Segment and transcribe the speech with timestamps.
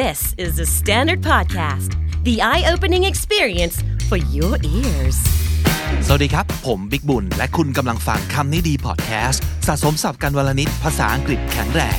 [0.00, 1.90] This is the Standard Podcast,
[2.24, 3.76] the eye opening experience
[4.08, 5.18] for your ears.
[6.06, 11.98] สวัสดีครับ ผมบิ๊กบุญ และคุณกำลังฟังคำนี้ดีพอดแคสต์สะสมสับกันวลนิดภาษาอังกฤษแข็งแรง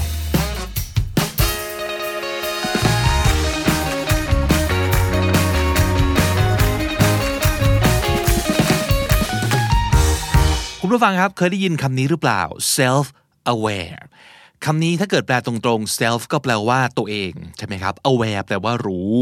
[10.81, 12.41] คุณผู้ฟังครับเคยได้ยินคำนี้หรือเปล่า
[12.78, 13.05] self
[13.53, 14.03] aware
[14.66, 19.13] คำนี้ถ้าเกิดแปลตรงๆ self ก็แปลว่าตัวเองใช่ไหมครับ aware แปลว่ารู้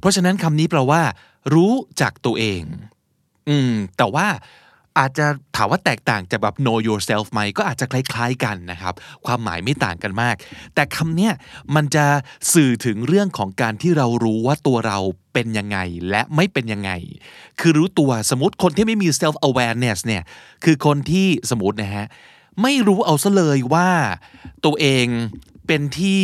[0.00, 1.02] เพราะฉะนั้นคำนี้แปลว่า
[1.54, 2.62] รู้จากตัวเอง
[3.48, 4.26] อืม แต่ว่า
[4.98, 8.94] อาจจะถามว่าแตกต่างจากแบบ know yourself ไหมก็อาจจะคล้าย ๆ กันนะครับ
[9.26, 10.36] ความหมายไม่ต่างกันมาก
[10.74, 11.32] แต่คำเนี้ย
[11.74, 12.04] มันจะ
[12.52, 14.98] สื่อถึงเรื่องของการที่เรารู้ว่าตัวเรา
[15.34, 15.78] เป็นยังไง
[16.10, 16.90] และไม่เป็นยังไง
[17.60, 20.22] คือรู้ตัวสมมติคนที่ไม่มี self awareness เนี่ย
[20.64, 22.06] คือคนที่สมมตินะฮะ
[22.62, 23.90] ไม่รู้เอาซะเลยว่า
[24.64, 25.06] ตัวเอง
[25.66, 26.22] เป็นที่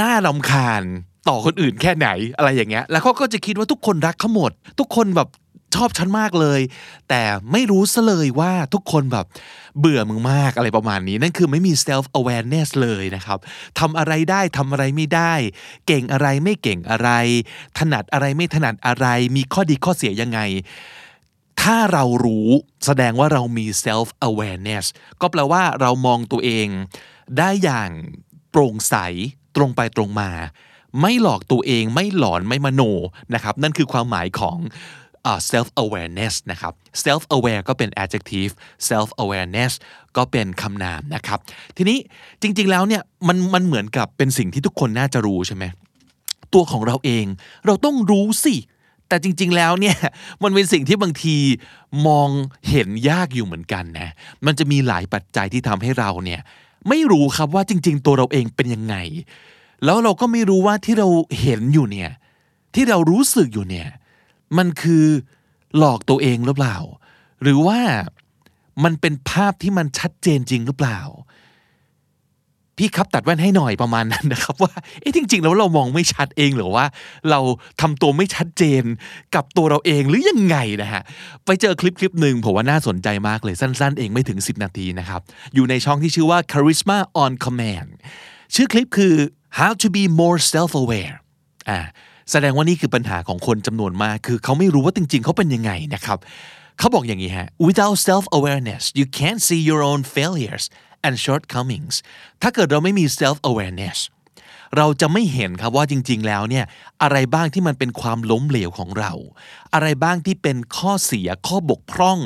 [0.00, 0.82] น่ารำคาญ
[1.28, 5.28] ต่อคนอื่นแค่ไหนอะไรอย่างเงี้ย แล้วเขาก็จะคิดว่าทุกคนรักเขาหมด ทุกคนแบบ
[5.74, 6.60] ชอบฉันมากเลย
[7.08, 9.26] แต่ไม่รู้ซะเลยว่าทุกคนแบบ
[9.80, 13.38] เบื่อมึงมากอะไรประมาณนี้ นั่นคือไม่มี self awareness เลยนะครับ
[13.78, 15.34] ทำอะไรได้ทำอะไรไม่ได้
[15.86, 17.10] เก่งอะไรไม่เก่งอะไร
[17.78, 19.06] ถนัดอะไรไม่ถนัดอะไร
[19.36, 20.40] มีข้อดีข้อเสียยังไง
[21.64, 22.48] ถ้าเรารู้
[22.86, 24.84] แสดงว่าเรามี self awareness
[25.20, 26.68] ก็แปลว่าเรามองตัวเอง
[27.38, 27.90] ได้อย่าง
[28.50, 28.94] โปร่งใส
[29.56, 30.30] ตรงไปตรงมา
[31.00, 32.82] ไม่หลอกตัวเองไม่หลอนไม่มโน
[33.34, 34.58] นะครับนั่นคือความหมายของ
[35.50, 36.72] self awareness นะครับ
[37.04, 38.52] self aware ก็เป็น adjective
[38.88, 39.72] self awareness
[40.16, 41.38] ก็เป็นคำนามนะครับ
[41.76, 41.98] ทีนี้
[42.42, 45.64] จริง ๆ แล้วเนี่ยมันมันเหมือนกับเป็นสิ่งที่ทุกคนน่าจะรู้ใช่ไหม
[46.54, 47.26] ตัวของเราเอง
[47.66, 48.54] เราต้องรู้สิ
[49.14, 49.96] แต่จริง ๆ แล้วเนี่ย
[50.42, 51.36] มันเป็นสิ่งที่บางที
[52.06, 52.28] มอง
[52.70, 54.08] เห็นยากอยู่เหมือนกันนะ
[54.46, 56.40] มันจะมีหลายปัจจัยที่ทำให้เราเนี่ย
[56.88, 58.96] ไม่รู้ครับว่าจริง ๆ ตัวเราเองเป็นยังไง
[59.84, 61.08] แล้วเราก็ไม่รู้ว่าที่เรา
[61.40, 62.10] เห็นอยู่เนี่ย
[62.74, 63.88] ที่เรารู้สึกอยู่เนี่ย
[64.58, 65.04] มันคือ
[65.76, 66.76] หลอกตัวเองหรือเปล่า
[67.42, 67.80] หรือว่า
[68.84, 71.00] มันเป็นภาพที่มันชัดเจนจริงหรือเปล่า
[72.78, 76.84] พี่ครับตัดแว่นให้หน่อยประมาณนั้นนะครับว่าเอ๊ะจริง ๆ แล้วเรามองไม่ชัดเองหรือว่า
[77.30, 77.40] เรา
[77.80, 78.82] ทำตัวไม่ชัดเจน
[79.34, 81.02] กับตัวเราเองหรือยังไงนะฮะ
[81.44, 85.20] ไปเจอคลิปคลิปหนึ่งผมว่าน่าสนใจมากเลยสั้น ๆ เองไม่ถึง 10 นาทีนะครับ
[85.54, 87.88] อยู่ในช่องที่ชื่อว่า charisma on command
[88.54, 89.14] ชื่อคลิปคือ
[89.58, 91.16] how to be more self aware
[91.70, 91.80] อ่า
[92.30, 96.18] แสดงว่านี่คือปัญหาของคนจำนวนมาก คือเขาไม่รู้ว่าจริง ๆ เขาเป็นยังไงนะครับ
[96.78, 100.64] เขาบอกอย่างนี้ฮะ without self awareness you can't see your own failures
[101.06, 101.94] and shortcomings
[102.42, 103.98] ถ้าเกิดเราไม่มี self awareness
[104.76, 106.64] เราจะไม่เห็นครับว่าจริง ๆ แล้วเนี่ย
[107.02, 109.12] อะไรบ้างที่มันเป็นความล้มเหลวของเรา
[109.74, 112.18] อะไรบ้างที่เป็นข้อเสียข้อบกพร่อง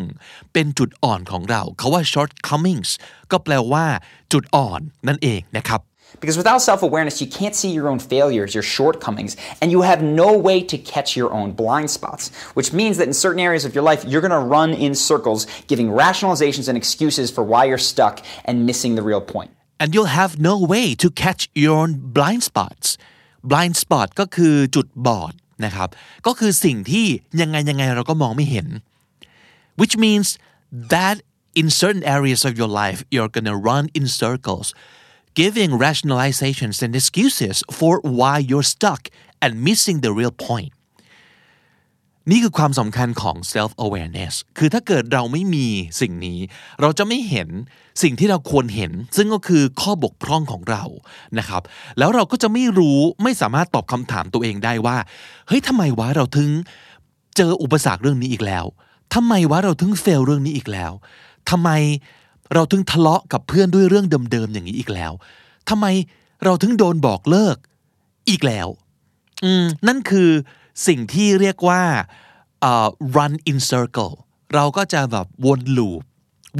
[0.52, 2.90] เป็นจุดอ่อนของเรา เขาว่า shortcomings
[3.30, 3.84] ก็แปลว่า
[4.32, 5.80] จุดอ่อนนั่นเองนะครับ
[6.19, 10.01] Because without self awareness, you can't see your own failures, your shortcomings, and you have
[10.03, 12.31] no way to catch your own blind spots.
[12.53, 15.47] Which means that in certain areas of your life, you're going to run in circles,
[15.67, 18.15] giving rationalizations and excuses for why you're stuck
[18.45, 19.51] and missing the real point.
[19.83, 22.87] and you'll have no way to catch your own blind spots
[23.51, 25.33] blind spot ก็คือจุดบอด
[25.65, 25.89] นะครับ
[26.27, 27.05] ก็คือสิ่งที่
[27.41, 28.67] ยังไงยังไงเราก็มองไม่เห็น
[29.79, 30.27] which means
[30.93, 31.15] that
[31.59, 34.67] in certain areas of your life you're gonna run in circles
[35.40, 39.02] giving rationalizations and excuses for why you're stuck
[39.44, 40.72] and missing the real point
[42.30, 45.66] นี่คือความสำคัญของ self awareness คือถ้าเกิดเราไม่มี
[46.00, 46.38] สิ่งนี้
[46.80, 47.48] เราจะไม่เห็น
[48.02, 50.84] สิ่งที่เราควรเห็น ซึ่งก็คือข้อบกพร่องของเรา
[51.38, 51.62] นะครับ
[51.98, 54.96] แล้วเราก็จะไม่รู้ไม่สามารถตอบคำถามตัวเองได้ว่า
[55.48, 56.50] เฮ้ยทำไมวะเราถึง
[57.36, 58.64] เจออุปสรรคเรื่องนี้อีกแล้ว
[59.14, 60.92] ทำไมวะเราถึงเฟลเรื่องนี้อีกแล้ว
[61.50, 61.70] ทำไม
[62.54, 65.12] เราถึงทะเลาะกับเพื่อนด้วยเรื่องเดิมๆอย่างนี้อีกแล้ว
[65.68, 65.86] ทำไม
[66.44, 67.56] เราถึงโดนบอกเลิก
[68.28, 68.68] อีกแล้ว
[69.44, 70.30] อืมนั่นคือ
[70.86, 71.82] สิ่งที่เรียกว่า
[72.60, 74.14] เอ่อ run in circle
[74.54, 76.00] เราก็จะแบบวนลูป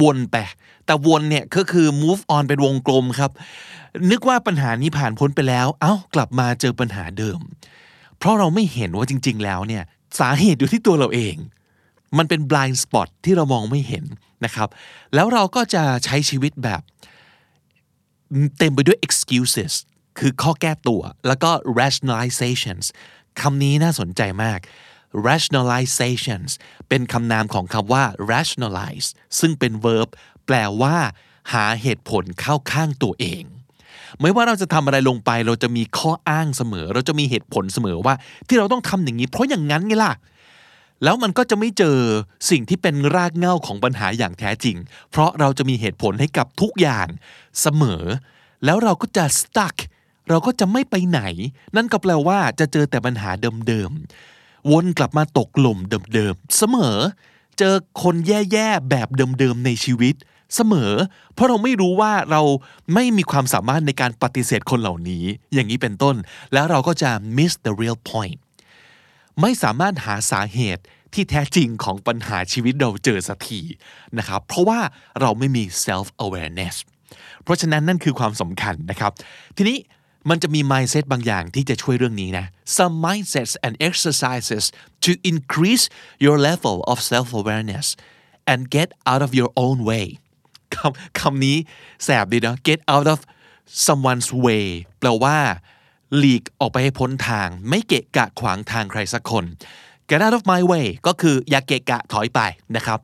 [0.01, 0.35] วนไป
[0.85, 3.31] แต่วนเนี่ยก็คือ move on เป็นวงกลมครับ
[4.11, 7.39] นึกว่าปัญหานี้ผ่านพ้นไปแล้ว เอ้ากลับมาเจอปัญหาเดิม
[8.17, 9.83] เพราะเราไม่เห็นว่าจริง ๆ แล้วเนี่ย
[10.19, 11.35] สาเหตุอยู่ที่ตัวเราเอง
[12.17, 14.05] มันเป็น blind spot ที่เรามองไม่เห็น
[14.45, 14.69] นะครับ
[15.15, 16.81] แล้วเราก็จะใช้ชีวิตแบบ
[18.57, 19.73] เต็มไปด้วย excuses
[20.19, 22.85] คือข้อแก้ตัว แล้วก็ rationalizations
[23.41, 24.59] คำนี้น่าสนใจมาก
[25.27, 26.51] rationalizations
[26.89, 29.07] เป็นคำนามของคำว่า rationalize
[29.39, 30.09] ซึ่งเป็น verb
[30.45, 30.97] แปลว่า
[31.53, 33.43] หาเหตุผลเข้าข้างตัวเอง
[34.21, 38.13] ไม่ว่าเราจะทำอะไรลงไป เราจะมีข้ออ้างเสมอ เราจะมีเหตุผลเสมอว่า
[38.47, 40.13] ที่เราต้องทำอย่างนี้ เพราะอย่างนั้นไงล่ะ
[41.03, 41.97] แล้วมันก็จะไม่เจอ
[42.49, 44.77] สิ่งที่เป็นรากเหง้าของปัญหาอย่างแท้จริง
[45.11, 47.07] เพราะเราจะมีเหตุผลให้กับทุกอย่าง
[47.61, 48.03] เสมอ
[48.65, 49.77] แล้วเราก็จะ stuck
[50.29, 51.21] เราก็จะไม่ไปไหน
[51.75, 53.31] นั่นก็แปลว่าจะเจอแต่ปัญหา
[53.67, 55.79] เดิมๆ วนกลับมาตกหล่ม
[56.13, 56.97] เดิมๆ เสมอ
[57.57, 60.15] เจอคนแย่ๆ แบบเดิมๆ ในชีวิต
[60.55, 60.93] เสมอ
[61.33, 62.41] เพราะเราไม่รู้ว่าเรา
[62.93, 66.15] ไม่มีความสามารถในการปฏิเสธคนเหล่านี้ อย่างนี้เป็นต้น
[66.53, 68.37] แล้วเราก็จะ miss the real point
[69.41, 70.83] ไม่สามารถหาสาเหตุ
[71.13, 73.61] ที่แท้จริงของปัญหาชีวิตเราเจอสักที
[74.17, 74.79] นะครับเพราะว่า
[75.21, 76.75] เราไม่มี self awareness
[77.43, 79.11] เพราะฉะนั้นนั่นคือความสำคัญนะครับ
[79.57, 79.77] ทีนี้
[80.29, 82.45] มันจะมี mindset บางอย่างที่จะช่วยเรื่องนี้นะ
[82.77, 84.63] some mindsets and exercises
[85.05, 85.85] to increase
[86.25, 87.87] your level of self awareness
[88.51, 90.05] and get out of your own way
[90.75, 91.57] คำคำนี้
[92.03, 93.19] แสบดีนะ get out of
[93.85, 94.65] someone's way
[94.99, 95.37] แปลว่า
[96.17, 99.45] หลีกออกไปให้พ้นทาง ไม่เกะกะขวางทางใครสักคน
[100.09, 102.39] get out of my way ก็คืออย่าเกะกะถอยไป
[102.75, 102.99] นะครับ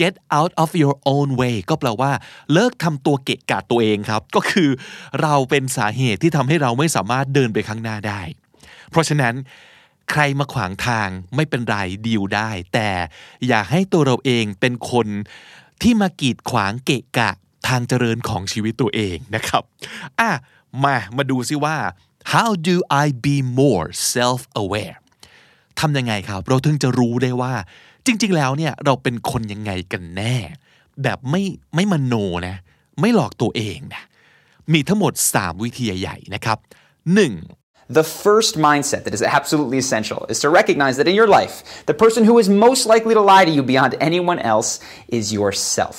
[0.00, 2.12] get out of your own way ก็แปลว่า
[2.52, 4.70] เลิกทำตัวเกะกะตัวเองครับ ก็คือ
[5.22, 8.20] เราเป็นสาเหตุที่ทำให้เราไม่สามารถเดินไปข้างหน้าได้
[8.90, 9.34] เพราะฉะนั้น
[10.10, 11.76] ใครมาขวางทางไม่เป็นไร
[12.06, 12.90] ดีลได้ แต่
[13.46, 15.08] อย่าให้ตัวเราเองเป็นคน
[15.82, 17.30] ที่มากีดขวางเกะกะ
[17.68, 19.62] ทางเจริญของชีวิตตัวเองนะครับ
[20.20, 20.30] อะ
[20.84, 21.76] มามาดูซิว่า
[22.33, 24.95] how do I be more self aware
[25.79, 27.53] ทำยังไงครับ เราถึงจะรู้ได้ว่า
[28.05, 30.35] จริง ๆ แล้วเนี่ยเราเป็นคนยังไงกันแน่
[31.03, 31.43] แบบไม่
[31.75, 32.13] ไม่มโน
[32.47, 32.55] นะ
[32.99, 34.03] ไม่หลอกตัวเองนะ
[34.73, 36.57] มีทั้งหมด 3 วิธีใหญ่ๆนะครับ
[37.05, 37.99] 1.
[37.99, 41.55] The first mindset that is absolutely essential is to recognize that in your life,
[41.85, 44.69] the person who is most likely to lie to you beyond anyone else
[45.17, 45.95] is yourself.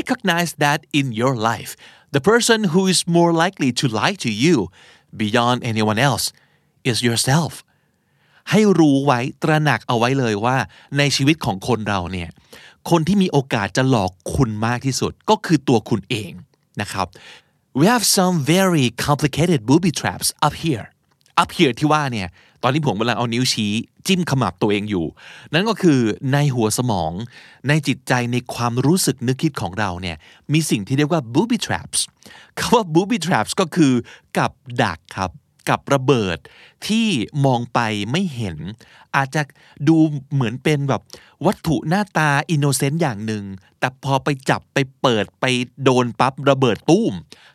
[0.00, 1.70] recognize that in your life
[2.12, 4.56] the person who is more likely to lie to you
[5.21, 6.25] beyond anyone else
[6.89, 7.53] is yourself
[8.51, 10.57] ให้รู้ไว้ตระหนักเอาไว้เลยว่า
[10.97, 12.29] ในชีวิตของคนเราเนี่ย
[12.89, 16.31] คนที่มีโอกาสจะหลอกคุณมากที่สุดก็คือตัวคุณเอง
[16.81, 17.07] นะครับ
[17.77, 20.85] we have some very complicated booby traps up here
[21.41, 22.27] up here ที่ว่าเนี่ย
[22.63, 23.73] ตอนนี้ผมกำลังเอานิ้วชี้
[24.07, 25.05] จิ้มขมับตัวเองอยู่
[25.53, 25.99] นั่นก็คือ
[26.33, 27.11] ในหัวสมอง
[27.67, 30.17] ในจิตใจในความรู้สึกนึกคิดของเราเนี่ย
[30.53, 31.99] มีสิ่งที่เรียกว่า booby traps
[32.57, 33.93] คำว่า booby traps ก็คือ
[34.37, 34.51] กับ
[34.83, 35.31] ดักครับ
[35.69, 36.37] กับระเบิด
[36.87, 37.07] ที่
[37.45, 37.79] มองไป
[38.11, 38.57] ไม่เห็น
[39.15, 39.41] อาจจะ
[39.87, 39.97] ดู
[40.33, 41.01] เหมือนเป็นแบบ
[41.45, 43.43] วัตถุหน้าตาอินโนเซนต์อย่างหนึ่ง
[43.79, 45.45] แต่พอไปจับไปเปิดไป
[45.83, 47.13] โดนปั๊บระเบิดตุ้ม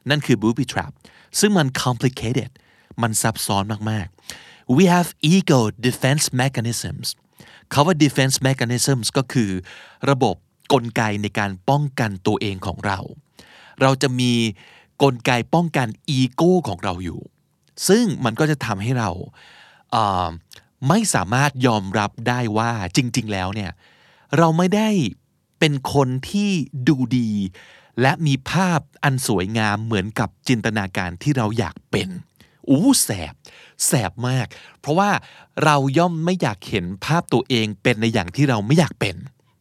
[0.09, 0.93] นั่นคือ booby trap
[1.38, 2.50] ซึ่งมัน complicated
[3.03, 7.07] มันซับซ้อนมากๆ we have ego defense mechanisms
[7.73, 9.51] คาว่า defense mechanisms ก็คือ
[10.11, 10.37] ระบบ
[10.73, 12.99] กลไกในการป้องกันตัวเองของเรา
[13.81, 14.33] เราจะมี
[15.03, 17.21] กลไกป้องกันอีโก้ของเราอยู่
[17.89, 19.11] ซึ่งมันก็จะทำให้เรา
[20.89, 23.71] ไม่สามารถยอมรับได้ว่าจริง ๆ แล้วเนี่ย
[24.39, 24.89] เราไม่ได้
[25.59, 26.51] เป็นคนที่
[26.89, 27.31] ดูดี
[28.01, 32.09] และมีภาพอันสวยงามเหมือนกับจินตนาการที่เราอยากเป็น
[32.69, 33.35] อู้แสบ
[33.87, 34.47] แสบมาก
[34.81, 35.11] เพราะว่า
[35.65, 39.15] เราย่อมไม่อยากเห็นภาพตัวเองเป็นในอย่างที่เราไม่อยากเป็น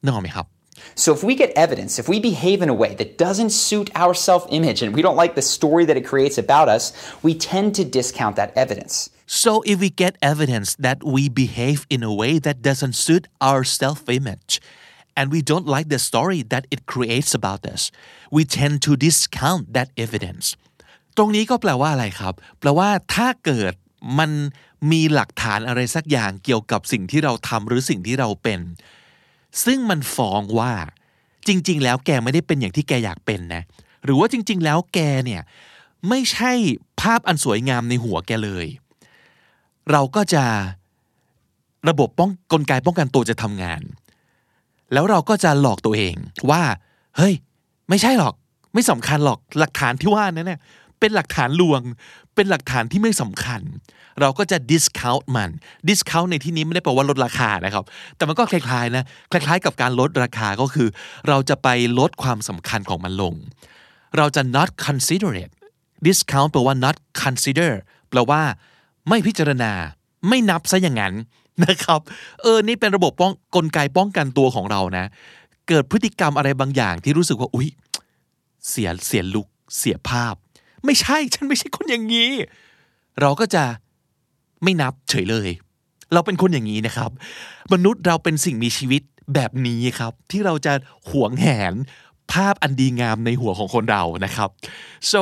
[0.04, 0.48] นึกออกไหมครับ
[0.96, 4.13] So if we get evidence, if we behave in a way that doesn't suit our
[4.13, 7.75] self image and we don't like the story that it creates about us, we tend
[7.75, 9.10] to discount that evidence.
[9.28, 13.63] So if we get evidence that we behave in a way that doesn't suit our
[13.63, 14.60] self-image
[15.16, 17.92] and we don't like the story that it creates about us,
[18.31, 20.56] we tend to discount that evidence.
[21.21, 23.74] ตรงนี้ก็แปลว่าอะไรครับ แปลว่าถ้าเกิด
[24.19, 24.31] มัน
[24.92, 28.60] มีหลักฐานอะไรสักอย่างเกี่ยวกับสิ่งที่เราทำหรือสิ่งที่เราเป็น
[29.65, 30.74] ซึ่งมันฟ้องว่า
[31.48, 33.63] จริง ๆ แล้วแกไม่ได้เป็นอย่างที่แกอยากเป็นนะ
[34.03, 35.41] หรือว่าจริง ๆ แล้วแกเนี่ย
[36.10, 36.51] ไม่ใช่
[37.01, 38.67] ภาพอันสวยงามในหัวแกเลย
[39.91, 40.44] เราก็จะ
[41.89, 43.82] ระบบป้องกลไกป้องกันตัวจะทำงาน
[44.94, 46.15] แล้วเราก็จะหลอกตัวเอง
[46.50, 46.62] ว่า
[47.17, 47.34] เฮ้ย
[47.89, 48.34] ไม่ใช่หรอก
[48.74, 50.60] ไม่สำคัญหรอกหลักฐานที่ว่านั้นเนี่ย
[51.00, 51.82] เป็นหลักฐานลวง
[52.36, 53.62] เป็นหลักฐานที่ไม่สำคัญ
[54.22, 55.50] เราก็จะ discount มัน
[55.89, 57.84] discount ในที่นี้ไม่ได้แปลว่าลดราคานะครับ
[58.15, 60.88] แต่มันก็คล้ายๆนะ คล้าย ๆ กับการลดราคาก็คือ
[61.27, 61.68] เราจะไป
[62.00, 63.34] ลดความสำคัญของมันลง
[64.18, 65.51] เราจะ not consider it
[66.08, 67.72] discount แปลว่า not consider
[68.10, 68.41] แปลว่า
[69.10, 69.72] ไม่พิจารณา
[70.27, 71.13] ไม่นับซะอย่างนั้น
[71.65, 72.00] นะครับ
[72.41, 75.06] เออ นี่เป็นระบบป้องกลไกป้องกันตัวของเรานะ
[75.68, 77.70] เกิดพฤติกรรมอะไรบางอย่างที่รู้สึกว่า อุ๊ย
[78.70, 80.36] เสีย เสียลุก เสียภาพ
[80.86, 82.31] ไม่ใช่ฉันไม่ใช่คนอย่างนี้
[83.21, 83.63] เราก็จะ
[84.63, 85.50] ไม่นับเฉยเลย
[86.13, 87.12] เราเป็นคนอย่างนี้นะครับ
[87.74, 89.01] มนุษย์เราเป็นสิ่งมีชีวิต
[89.36, 90.74] แบบนี้ครับ ที่เราจะ
[91.09, 91.74] หวงแหน
[92.31, 94.50] ภาพอันดีงามในหัวของคนเรานะครับ
[95.12, 95.19] so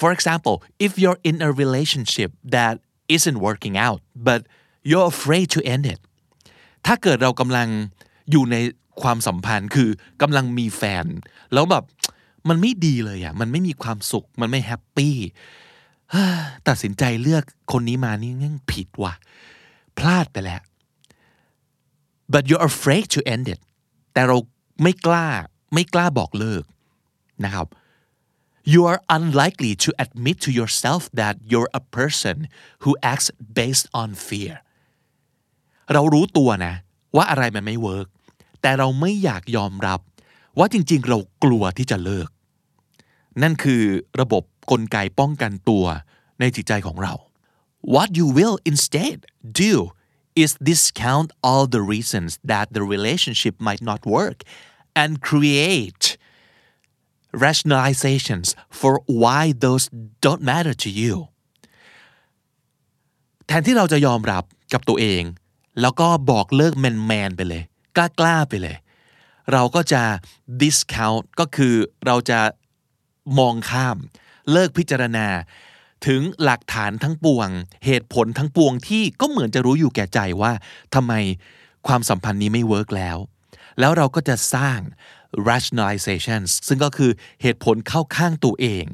[0.00, 2.74] for example if you're in a relationship that
[3.16, 4.40] isn't working out but
[4.88, 6.00] you're afraid to end it
[6.86, 7.68] ถ้าเกิดเรากำลัง
[8.30, 8.56] อยู่ใน
[9.02, 9.88] ความสัมพันธ์คือ
[10.22, 11.06] กำลังมีแฟน
[11.52, 11.84] แล้วแบบ
[12.48, 15.16] มันไม่ดีเลยอะ มันไม่มีความสุข มันไม่ happy
[16.68, 19.14] ตัดสินใจเลือกคนนี้มานี่ยังผิดว่ะ
[19.98, 20.62] พลาดไปแล้ว
[22.32, 23.60] but you're afraid to end it
[24.12, 24.36] แต่เรา
[24.82, 25.26] ไม่กล้า
[25.74, 26.64] ไม่กล้าบอกเลิก
[27.44, 27.66] นะครับ
[28.72, 32.36] you are unlikely to admit to yourself that you're a person
[32.82, 33.28] who acts
[33.58, 34.54] based on fear
[35.92, 36.74] เรารู้ตัวนะ
[37.16, 38.08] ว่าอะไรมันไม่เวิร์ก
[38.62, 40.00] แต่เราไม่อยากยอมรับ
[40.58, 42.28] ว่าจริง ๆ เรากลัวที่จะเลิก
[43.42, 43.82] นั่นคือ
[44.20, 45.84] ระบบกลไกป้องกันตัว
[46.40, 47.14] ในจิตใจของเรา
[47.94, 49.18] What you will instead
[49.64, 49.72] do
[50.42, 54.38] is discount all the reasons that the relationship might not work
[55.00, 56.04] and create
[57.46, 58.48] rationalizations
[58.80, 59.84] for why those
[60.24, 61.14] don't matter to you
[63.46, 65.22] แทนที่เราจะยอมรับกับตัวเอง
[65.80, 67.62] แล้วก็บอกเลิกแมนๆไปเลย
[67.96, 68.76] กล้าๆไปเลย
[69.52, 70.02] เราก็จะ
[70.62, 71.74] discount ก็คือ
[72.06, 72.40] เราจะ
[73.38, 73.96] มองข้าม
[74.52, 75.26] เลิกพิจารณา
[76.06, 77.48] ถึงหลักฐานทั้งปวง
[77.86, 80.52] เหตุผลทั้งปวงที่ก็เหมือนจะรู้อยู่แก่ใจว่า
[80.94, 81.12] ทำไม
[81.86, 83.18] ความสัมพันธ์นี้ไม่เวิร์กแล้ว
[83.80, 84.78] แล้วเราก็จะสร้าง
[85.50, 87.10] rationalizations ซึ่งก็คือ
[87.42, 88.84] เหตุผลเข้าข้างตัวเอง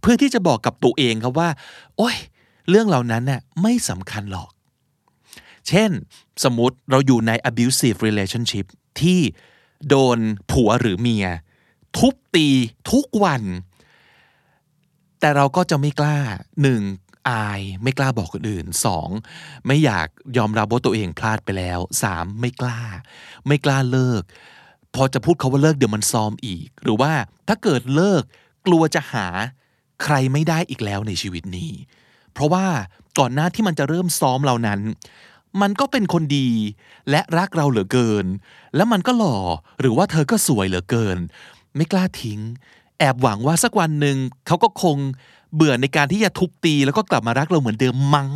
[0.00, 1.50] เพื่อที่จะบอกกับตัวเองครับว่า
[1.96, 2.16] โอ้ย
[2.68, 4.50] เรื่องเหล่านั้นน่ะไม่สำคัญหรอก
[5.68, 5.90] เช่น
[6.44, 8.66] สมมติเราอยู่ใน abusive relationship
[9.00, 9.20] ที่
[9.88, 10.18] โดน
[10.50, 11.26] ผัวหรือเมีย
[11.96, 12.48] ทุบตี
[12.90, 13.42] ทุกวัน
[15.20, 16.18] แต่เราก็จะไม่กล้า
[16.62, 16.82] หนึ่ง
[17.30, 19.08] อายไม่กล้าบอกคนอื่นสอง
[19.66, 22.80] ไม่อยากยอมรับว่าตัวเองพลาดไปแล้วสามไม่กล้า
[23.46, 24.22] ไม่กล้าเลิก
[24.94, 27.12] พอจะพูดเขาว่าเลิกเดี๋ยวมันซ้อมอีก หรือว่า
[27.48, 28.22] ถ้าเกิดเลิก
[28.66, 29.26] กลัวจะหา
[30.02, 31.70] ใครไม่ได้อีกแล้วในชีวิตนี้
[32.32, 32.66] เพราะว่า
[33.18, 34.80] ก่อนหน้าที่มันจะเริ่มซ้อมเรานั้น
[35.60, 36.48] มันก็เป็นคนดี
[37.10, 38.26] และรักเราเหลือเกิน
[38.76, 39.38] แล้วมันก็หล่อ
[39.80, 41.18] หรือว่าเธอก็สวยเหลือเกิน
[41.76, 42.40] ไม่กล้าทิ้ง
[42.98, 44.16] แอบหวังว่าสักวันหนึ่ง
[44.46, 44.96] เขาก็คง
[45.54, 48.32] เบื่อในการที่จะทุบตีแล้วก็กลับมารักเราเหมือนเดิมมั้ง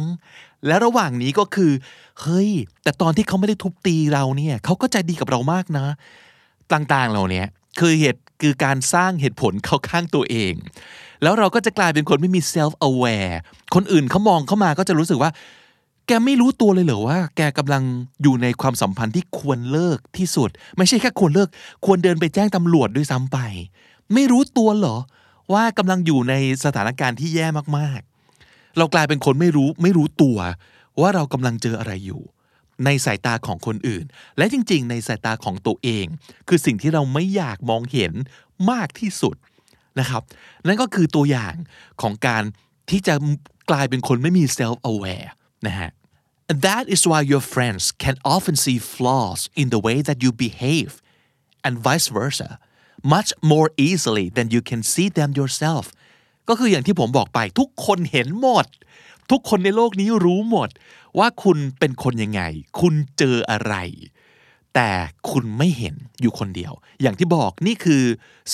[0.66, 1.73] และระหว่างนี้ก็คือ
[2.21, 2.50] เฮ้ย
[2.83, 5.87] แต่ตอนที่เขาไม่ได้ทุบตีเราเนี่ยเขาก็ใจดีกับเรามากนะ
[6.73, 7.44] ต่างๆเหล่านี้
[7.78, 10.52] คือเหตุคือการสร้างเหตุผลเข้าข้างตัวเอง
[11.23, 13.35] แล้วเราก็จะกลายเป็นคนไม่มี self aware
[13.75, 15.30] คนอื่นเขามองเข้ามาก็จะรู้สึกว่า
[16.06, 17.82] แกไม่รู้ตัวเลยเหรอว่า แกกำลัง
[18.23, 21.49] อยู่ในความสัมพันธ์ที่ควรเลิกที่สุด ไม่ใช่แค่ควรเลิก
[21.84, 23.38] ควรเดินไปแจ้งตำรวจด้วยซ้ำไป
[24.14, 24.96] ไม่รู้ตัวเหรอ
[25.52, 26.34] ว่ากำลังอยู่ใน
[26.64, 27.46] สถานการณ์ที่แย่
[27.78, 30.38] มากๆ เรากลายเป็นคนไม่รู้ไม่รู้ตัว
[31.00, 32.23] ว่าเรากำลังเจออะไรอยู่
[32.84, 34.04] ในสายตาของคนอื่น
[34.38, 36.06] และจริง ๆ ในสายตาของตัวเอง
[36.49, 38.12] คือสิ่งที่เราไม่อยากมองเห็น
[38.70, 39.37] มากที่สุด
[40.00, 40.23] นะครับ
[40.66, 41.54] นั่นก็คือตัวอย่าง
[42.02, 42.42] ของการ
[42.90, 43.14] ที่จะ
[43.70, 45.28] กลายเป็นคนไม่มี self aware
[45.66, 45.90] นะฮะ
[46.66, 50.90] that is why your friends can often see flaws in the way that you behave
[51.66, 52.50] and vice versa
[53.14, 55.85] much more easily than you can see them yourself
[56.49, 58.66] ก็คืออย่างที่ผมบอกไปทุกคนเห็นหมด
[59.30, 60.68] ทุกคนในโลกนี้รู้หมด
[61.18, 62.42] ว่าคุณเป็นคนยังไง
[62.80, 63.75] คุณเจออะไร
[64.75, 64.90] แต่
[65.30, 68.02] คุณไม่เห็นอยู่คนเดียว อย่างที่บอกนี่คือ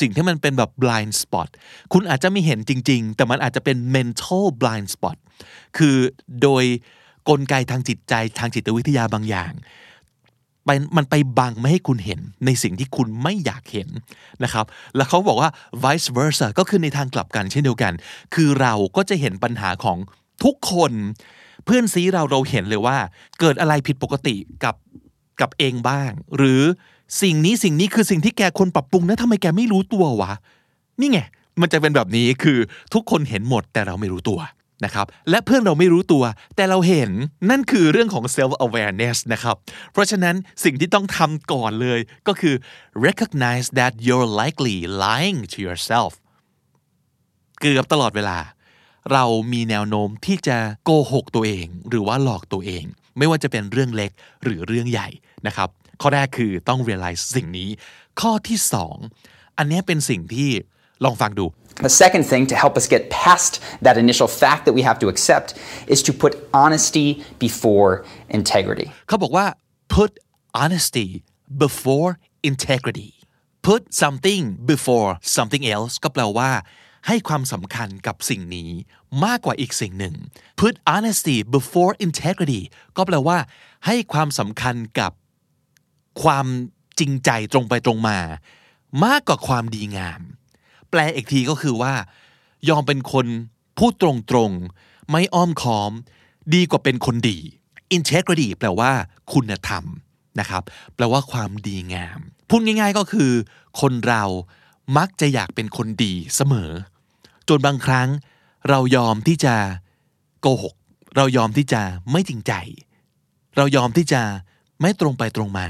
[0.00, 1.49] สิ่งที่มันเป็นแบบ blind spot
[1.93, 5.17] คุณอาจจะไม่เห็นจริง ๆ แต่มันอาจจะเป็น mental blind spot
[5.76, 5.97] คือ
[6.43, 6.64] โดย
[7.28, 9.52] กลไกทางจิตใจทางจิตวิทยาบางอย่าง
[10.64, 13.88] ไปมันไปบังไม่ให้คุณเห็นในสิ่งที่คุณไม่อยากเห็น
[14.44, 15.50] นะครับ แล้วเขาบอกว่า
[15.82, 17.92] vice versa ก็คือในทางกลับกันเช่นเดียวกัน
[18.34, 19.98] คือเราก็จะเห็นปัญหาของ
[20.44, 20.92] ทุกคน
[21.64, 22.96] เพื่อนซีเราเราเห็นเลยว่า
[23.40, 24.74] เกิดอะไรผิดปกติกับ
[25.40, 26.62] กับเองบ้าง หรือ
[27.22, 30.32] สิ่งนี้สิ่งนี้คือสิ่งที่แกควรปรับปรุงนะทำไมแกไม่รู้ตัววะ
[31.00, 31.20] นี่ไง
[31.60, 32.58] มันจะเป็นแบบนี้คือ
[32.94, 34.40] ทุกคนเห็นหมดแต่เราไม่รู้ตัว
[34.84, 36.25] นะครับและเพื่อนเราไม่รู้ตัว
[36.56, 37.10] แต่เราเห็น
[37.50, 39.56] นั่นคือเรื่องของ self awareness นะครับ
[39.92, 42.54] เพราะฉะนั้นสิ่งที่ต้องทำก่อนเลยก็คือ
[43.06, 46.12] recognize that you're likely lying to yourself
[47.60, 48.38] เกือบตลอดเวลา
[49.12, 52.84] เรามีแนวโน้มที่จะโกหกตัวเอง หรือว่าหลอกตัวเอง
[53.18, 54.10] ไม่ว่าจะเป็นเรื่องเล็ก
[54.42, 55.08] หรือเรื่องใหญ่
[55.46, 55.68] นะครับ
[56.00, 57.68] ข้อแรกคือต้อง realize สิ่งนี้
[58.20, 58.96] ข้อที่สอง
[59.58, 60.50] อันนี้เป็นสิ่งที่
[61.04, 61.47] ลองฟังดู
[61.88, 63.52] The second thing to help us get past
[63.87, 65.49] that initial fact that we have to accept
[65.95, 67.09] is to put honesty
[67.47, 67.90] before
[68.38, 68.88] integrity.
[69.09, 69.47] เขาบอกว่า
[69.97, 70.12] put
[70.62, 71.09] honesty
[71.64, 72.11] before
[72.50, 73.11] integrity
[73.69, 74.42] put something
[74.73, 76.50] before something else ก็แปลว่า
[77.07, 78.71] ให้ความสำคัญกับสิ่งนี้
[79.25, 80.14] มากกว่าอีกสิ่งหนึ่ง
[80.61, 82.62] put honesty before integrity
[82.97, 83.38] ก็แปลว่า
[83.87, 85.12] ให้ความสำคัญกับ
[86.23, 86.47] ความ
[86.99, 88.19] จริงใจตรงไปตรงมา
[89.04, 90.21] มากกว่าความดีงาม
[90.90, 91.92] แปลอีกทีก็คือว่า
[92.68, 93.26] ยอมเป็นคน
[93.78, 94.04] พูดต
[94.37, 95.92] รงๆ ไม่อ้อมค้อม
[96.54, 97.38] ดีกว่าเป็นคนดี
[97.97, 98.92] integrity แปลว่า
[99.32, 99.85] คุณธรรม
[100.40, 100.62] นะครับ
[100.94, 102.18] แปลว่าความดีงาม
[102.49, 103.30] พูดง่าย ๆก็คือ
[103.80, 104.25] คนเรา
[104.97, 106.70] มักจะอยากเป็นคนดีเสมอ
[107.49, 108.09] จนบางครั้ง
[108.68, 109.54] เรายอมที่จะ
[110.40, 110.75] โกหก
[111.16, 112.52] เรายอมที่จะไม่จริงใจ
[113.56, 114.23] เรายอมที่จะ
[114.80, 115.66] ไม่ตรงไปตรงมา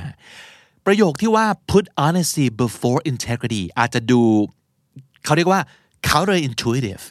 [0.87, 4.23] ประโยคที่ว่า put honesty before integrity อาจจะดู
[5.25, 5.61] เขาเรียกว่า
[6.09, 7.05] counter intuitive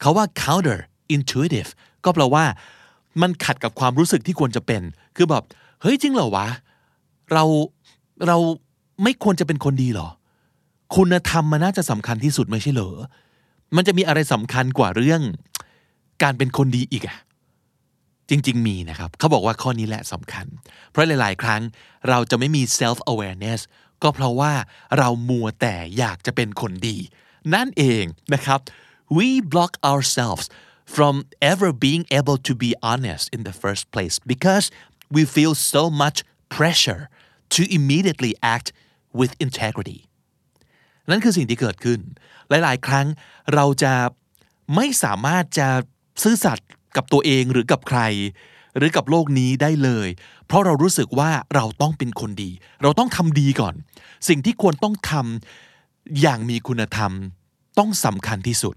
[0.00, 0.78] เขาว่า counter
[1.14, 1.70] intuitive
[2.04, 2.44] ก็แปลว่า
[3.22, 4.82] มันขัดกับความรู้สึกที่ควรจะเป็น
[5.16, 5.44] คือแบบ
[5.82, 6.48] เฮ้ยจริงเหรอวะ
[7.32, 7.44] เรา
[8.26, 8.38] เรา
[9.02, 10.08] ไม่ควรจะเป็นคนดีหรอ
[10.96, 12.96] คุณธรรมมันน่าจะสำคัญที่สุดไม่ใช่เหรอ
[13.76, 15.22] มันจะมีอะไรสำคัญกว่าเรื่อง
[16.22, 17.18] การเป็นคนดีอีกอะ
[18.28, 20.46] จริง ๆ มีนะครับ เขาบอกว่าข้อนี้แหละสำคัญ
[20.90, 21.60] เพราะหลาย ๆ ครั้ง
[22.08, 23.60] เราจะไม่มี self awareness
[24.02, 24.52] ก็เพราะว่า
[24.98, 26.96] เรามัวแต่อยากจะเป็นคนดี
[27.54, 28.60] นั่นเองนะครับ
[29.16, 30.44] we block ourselves
[30.96, 31.14] from
[31.52, 34.66] ever being able to be honest in the first place because
[35.14, 36.18] we feel so much
[36.56, 37.02] pressure
[37.54, 38.68] to immediately act
[39.18, 39.98] with integrity
[41.10, 42.00] นั่นคือสิ่งที่เกิดขึ้น
[42.48, 43.06] หลาย ๆ ครั้ง
[43.54, 43.94] เราจะ
[44.74, 45.68] ไม่สามารถจะ
[46.22, 48.00] ซื่อสัตย์กับตัวเองหรือกับใคร
[48.76, 50.08] หรือกับโลกนี้ได้เลย
[50.46, 52.50] เพราะเรารู้สึกว่าเราต้องเป็นคนดี
[52.82, 53.74] เราต้องทำดีก่อน
[54.28, 55.71] สิ่งที่ควรต้องทำ
[56.20, 57.12] อย่างมีคุณธรรม
[57.78, 58.74] ต้องสำคัญที่สุด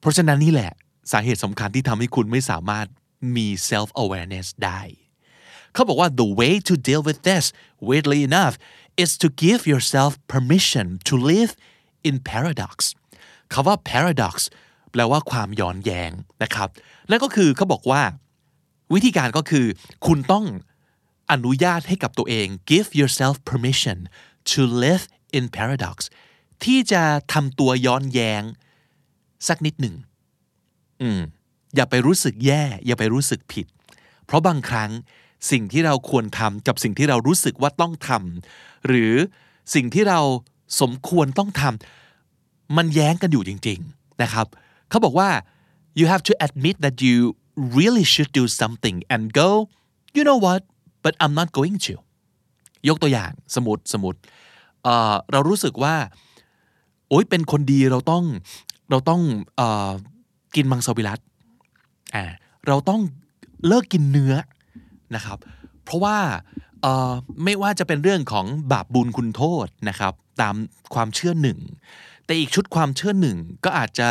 [0.00, 0.72] เพราะฉะนั้นนี่แหละ
[1.12, 2.86] สาเหตุสำคัญที่ทำให้คุณไม่สามารถ
[3.36, 4.80] มี self awareness ได้
[5.74, 7.44] เขาบอกว่า the way to deal with this
[7.88, 8.54] weirdly enough
[9.02, 11.52] is to give yourself permission to live
[12.08, 12.76] in paradox
[13.52, 14.34] คาว่า paradox
[14.90, 16.10] แปลว่าความย้อนแย้ง
[16.42, 16.68] นะครับ
[17.10, 18.02] นั่นก็คือเขาบอกว่า
[18.94, 19.66] วิธีการก็คือ
[20.06, 20.44] คุณต้อง
[21.32, 23.98] อนุญาตให้กับตัวเอง give yourself permission
[24.52, 25.04] to live
[25.36, 25.96] in paradox
[26.64, 27.02] ที่จะ
[27.32, 28.42] ทำตัวย้อนแย้ง
[29.48, 29.94] สักนิดหนึ่ง
[31.02, 31.20] อืม
[31.74, 33.66] อย่าไปรู้สึกแย่ อย่าไปรู้สึกผิด
[34.26, 34.90] เพราะบางครั้ง
[35.50, 39.14] สิ่งที่เราควรทำกับสิ่งที่เรารู้สึกว่าต้องทำหรือ
[39.74, 40.20] สิ่งที่เรา
[40.80, 44.46] สมควรต้องทำมันแย้งกันอยู่จริง ๆนะครับ
[44.90, 45.30] เขาบอกว่า
[45.98, 47.16] you have to admit that you
[47.78, 49.50] really should do something and go
[50.16, 50.62] you know what
[51.04, 51.94] but I'm not going to
[52.88, 54.18] ยกตัวอย่างสมมติสมมติ
[54.84, 55.94] เอ่อเรารู้สึกว่า
[57.08, 58.24] โอ๊ยเป็นคนดีเราต้อง
[58.90, 59.20] เราต้อง
[59.56, 59.90] เออ
[60.56, 61.20] กินมังสวิรัต
[62.14, 62.24] อ่า
[62.66, 63.00] เราต้อง
[63.66, 64.34] เลิกกินเนื้อ
[65.14, 65.38] นะครับ
[65.84, 66.18] เพราะว่า
[66.82, 67.12] เอ่อ
[67.44, 70.54] ไม่ว่าจะเป็นเรื่องของบาปบุญคุณโทษนะครับ ตาม
[70.94, 71.58] ความเชื่อหนึ่ง
[72.24, 74.08] แต่อีกชุดความเชื่อหนึ่งก็อาจจะ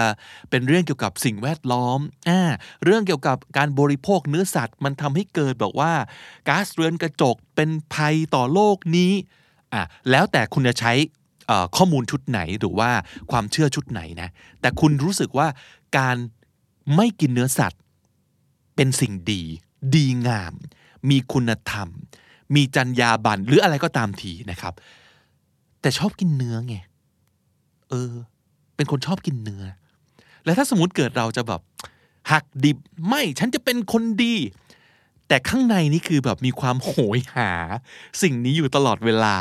[0.49, 2.41] เป็นเรื่องเกี่ยวกับสิ่งแวดล้อมอ่า
[2.83, 5.93] เรื่องเกี่ยวกับการบริโภคเนื้อสัตว์ มันทำให้เกิดแบบว่า
[6.47, 9.11] ก๊าซเรือนกระจกเป็นภัยต่อโลกนี้
[9.73, 10.93] อะแล้วแต่คุณจะใช้
[11.77, 12.89] ข้อมูลชุดไหนหรือว่า
[13.31, 14.29] ความเชื่อชุดไหนนะ
[14.61, 15.47] แต่คุณรู้สึกว่า
[15.97, 16.15] การ
[16.95, 17.81] ไม่กินเนื้อสัตว์
[18.75, 19.41] เป็นสิ่งดี
[19.95, 20.53] ดีงาม
[21.09, 21.87] มีคุณธรรม
[22.55, 24.73] มีจรรยาบรรณหรืออะไรก็ตามทีนะครับ
[25.81, 26.75] แต่ชอบกินเนื้อไง
[27.89, 28.13] เออ
[28.75, 29.63] เป็นคนชอบกินเนื้อ
[30.45, 31.61] แล้วถ้าสมมติเกิดเราจะแบบ
[32.31, 32.77] หักดิบ
[33.07, 34.35] ไม่ฉันจะเป็นคนดี
[35.29, 37.51] แต่ข้างในนี่คือแบบมีความโหยหา
[38.21, 39.35] สิ่งนี้อยู่ตลอดเวลา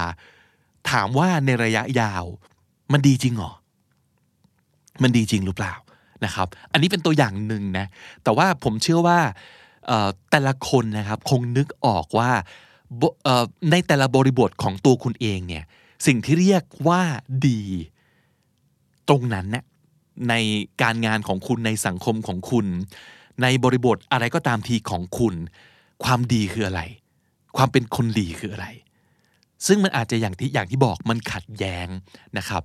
[0.90, 2.24] ถามว่าในระยะยาว
[2.92, 3.52] มันดีจริงหรอ
[5.02, 5.74] มันดีจริงหรือเปล่า
[6.24, 7.86] นะครับ อันนี้เป็นตัวอย่างหนึ่งนะ
[8.22, 9.18] แต่ว่าผมเชื่อว่า
[10.30, 12.30] แต่ละคนนะครับคงนึกออกว่า
[13.70, 15.64] ในแต่ละบริบทของตัวคุณเองเนี่ย
[16.06, 17.02] สิ่งที่เรียกว่า
[17.46, 17.62] ดี
[19.08, 19.64] ตรงนั้นเนี่ย
[20.28, 20.34] ใน
[20.82, 22.66] การงานของคุณในสังคมของคุณ
[23.42, 25.34] ในบริบทอะไรก็ตามทีของคุณ
[26.04, 26.82] ความดีคืออะไร
[27.56, 28.66] ความเป็นคนดีคืออะไร
[29.66, 31.86] ซึ่งมันอาจจะอย่างที่อย่างที่บอกมันขัดแย้ง
[32.38, 32.62] นะครับ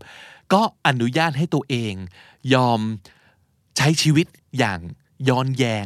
[0.53, 1.93] ก็อนุญาตให้ตัวเอง
[2.53, 2.79] ยอม
[3.77, 4.79] ใช้ชีวิตอย่าง
[5.29, 5.85] ย้อนแย้ง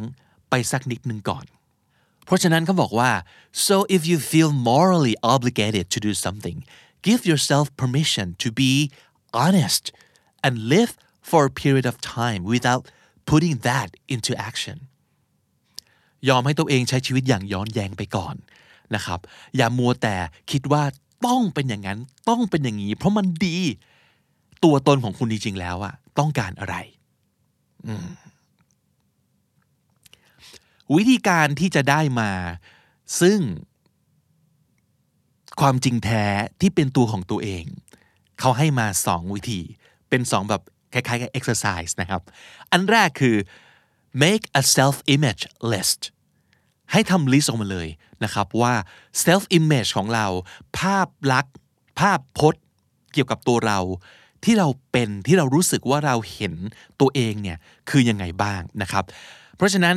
[0.49, 1.45] ไปสักนิดหนึ่งก่อน
[2.25, 3.12] เพราะฉะนั้นเขาบอกว่า
[3.67, 6.57] so if you feel morally obligated to do something
[7.07, 8.73] give yourself permission to be
[9.43, 9.83] honest
[10.45, 10.91] and live
[11.29, 12.83] for a period of time without
[13.29, 14.77] putting that into action
[16.30, 18.36] ยอมให้ตัวเองใช้ชีวิตอย่างย้อนแยงไปก่อน
[18.95, 19.19] นะครับ
[19.58, 20.15] อย่ามัวแต่
[20.51, 20.84] คิดว่า
[21.27, 21.99] ต้องเป็นอย่างนั้น
[22.30, 23.58] ต้องเป็นอย่างนี้ เพราะมันดี
[24.63, 26.75] ตัวตนของคุณจริงๆแล้วอะต้องการอะไร
[30.95, 32.32] วิธีการที่จะได้มา
[33.21, 33.39] ซึ่ง
[35.62, 36.25] ความจริงแท้
[36.62, 37.65] ที่เป็นตัวของตัวเอง
[38.39, 39.62] เขาให้มาสองวิธี
[40.10, 40.62] เป็นสองแบบ
[40.93, 42.21] คล้ายๆกับ exercise นะครับ
[42.71, 43.36] อันแรกคือ
[44.23, 46.01] make a self image list
[46.91, 47.88] ให้ทำลิสต์ออกมาเลย
[48.23, 48.73] นะครับว่า
[49.25, 50.27] self image ของเรา
[50.80, 51.56] ภาพลักษณ์
[51.99, 52.63] ภาพพจน์
[53.13, 53.80] เกี่ยวกับตัวเรา
[54.43, 56.53] ที่เราเป็นที่เรารู้สึกว่าเราเห็น
[56.99, 57.58] ตัวเองเนี่ย
[57.89, 59.03] คือยังไงบ้างนะครับ
[59.58, 59.95] เพราะฉะนั้น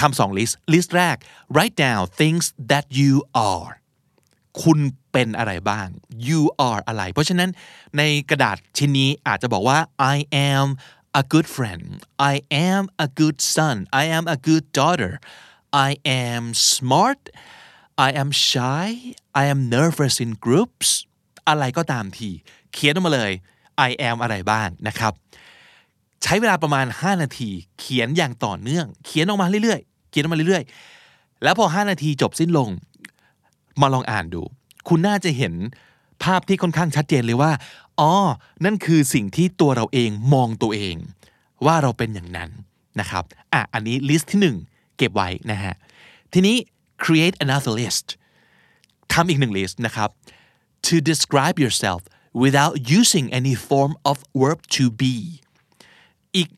[0.00, 1.16] ทำสอง list list แรก
[1.54, 3.12] write down things that you
[3.52, 3.70] are
[4.62, 4.78] คุณ
[5.12, 5.86] เป็นอะไรบ้าง
[6.28, 7.50] you are อะไร เพราะฉะนั้น
[7.98, 9.78] ในกระดาษชิ้นนี้อาจจะบอกว่า
[10.14, 10.16] I
[10.52, 10.66] am
[11.20, 11.84] a good friend
[12.32, 15.12] I am a good son I am a good daughter
[15.88, 15.90] I
[16.26, 16.42] am
[16.74, 17.20] smart
[18.06, 18.86] I am shy
[19.42, 20.88] I am nervous in groups
[21.48, 22.30] อะไรก็ตามที
[22.72, 23.32] เขียนออกมาเลย
[23.88, 25.12] I am อะไรบ้างนะครับ
[26.22, 27.50] ใช้เวลาประมาณ 5 นาที
[27.80, 32.68] เขียนอย่างต่อเนื่อง เขียนออกมาเรื่อยๆ เขียนออกมาเรื่อยๆ แล้วพอ 5 นาทีจบสิ้นลง
[33.80, 34.42] มาลองอ่านดู
[34.88, 35.54] คุณน่าจะเห็น
[36.22, 37.50] ภาพที่ค่อนข้างชัดเจนเลยว่า
[38.00, 38.12] อ๋อ
[38.64, 40.96] นั่นคือสิ่งที่ตัวเราเองมองตัวเอง
[41.66, 42.50] ว่าเราเป็นอย่างนั้น
[43.00, 45.74] นะครับอะอันนี้ลิสต์ที่ 1 เก็บไว้นะฮะ
[46.32, 46.56] ทีนี้
[47.04, 48.06] create another list
[49.12, 50.10] ทำอีกหนึ่ง list นะครับ
[50.86, 52.00] to describe yourself
[52.42, 55.14] without using any form of verb to be
[56.36, 56.48] อีก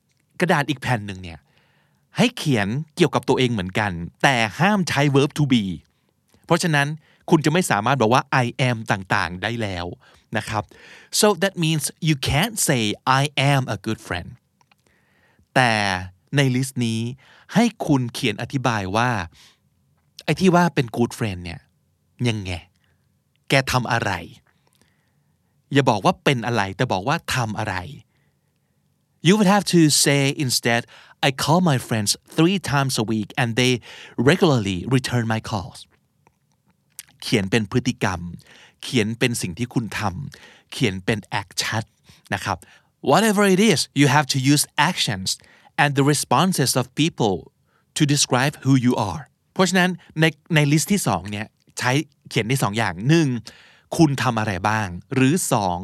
[0.41, 1.39] กระดาษอีกแผ่นหนึ่งเนี่ย
[2.17, 5.65] ให้เขียนเกี่ยวกับตัวเองเหมือนกัน แต่ห้ามใช้ verb to be
[6.45, 6.89] เพราะฉะนั้น
[7.31, 9.87] คุณจะไม่สามารถบอกว่า I am ต่างๆ ได้แล้ว
[10.39, 10.65] นะครับ
[11.21, 12.83] so that means you can't say
[13.21, 13.23] I
[13.53, 14.29] am a good friend
[15.55, 15.73] แต่
[16.37, 17.01] ในลิสต์นี้
[17.55, 19.11] ให้คุณเขียนอธิบายว่า
[20.25, 21.61] ไอ้ที่ว่าเป็น good friend เนี่ย
[22.29, 22.53] ยังไง
[23.49, 24.13] แกทำอะไร
[25.73, 27.77] อย่าบอกว่าเป็นอะไร แต่บอกว่าทำอะไร
[29.27, 30.83] you would have to say instead
[31.27, 33.73] I call my friends three times a week and they
[34.31, 35.79] regularly return my calls
[37.23, 38.21] เขียนเป็นพฤติกรรม
[38.83, 41.85] เขียนเป็นสิ่งที่คุณทำเขียนเป็น action
[42.35, 42.59] นะครับ
[43.11, 45.29] whatever it is you have to use actions
[45.83, 47.37] and the responses of people
[47.99, 51.47] to describe who you are เพราะฉะนั้นในใน list ที่สองเนี่ย
[51.79, 51.93] ใช้
[52.29, 53.29] เขียนได้สองอย่างหนึ่ง
[53.97, 55.79] คุณทำอะไรบ้าง หรือสอง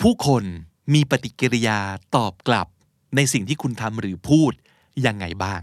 [0.00, 0.44] ผู้คน
[0.94, 1.80] มีปฏิกิริยา
[2.16, 2.68] ตอบกลับ
[3.16, 4.52] ในสิ่งที่คุณทำหรือพูด
[5.06, 5.60] ยังไงบ้าง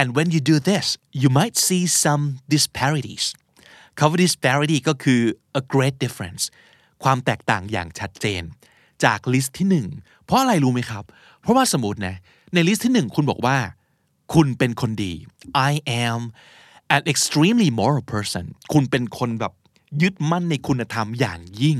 [0.00, 0.86] and when you do this
[1.22, 3.24] you might see some disparities
[3.98, 5.20] คำว่า disparity ก็คือ
[5.60, 6.44] a great difference
[7.02, 8.42] ความแตกต่างอย่างชัดเจน
[9.04, 9.86] จาก list ที่หนึ่ง
[10.24, 11.04] เพราะอะไรรู้ไหมครับ
[11.40, 12.16] เพราะว่าสมมตินะ
[12.54, 13.58] ใน list ที่หนึ่งคุณบอกว่า
[14.34, 15.12] คุณเป็นคนดี
[15.70, 15.72] I
[16.06, 16.20] am
[16.96, 19.52] an extremely moral person คุณเป็นคนแบบ
[20.02, 21.78] ยึดมั่นในคุณธรรมอย่างยิ่ง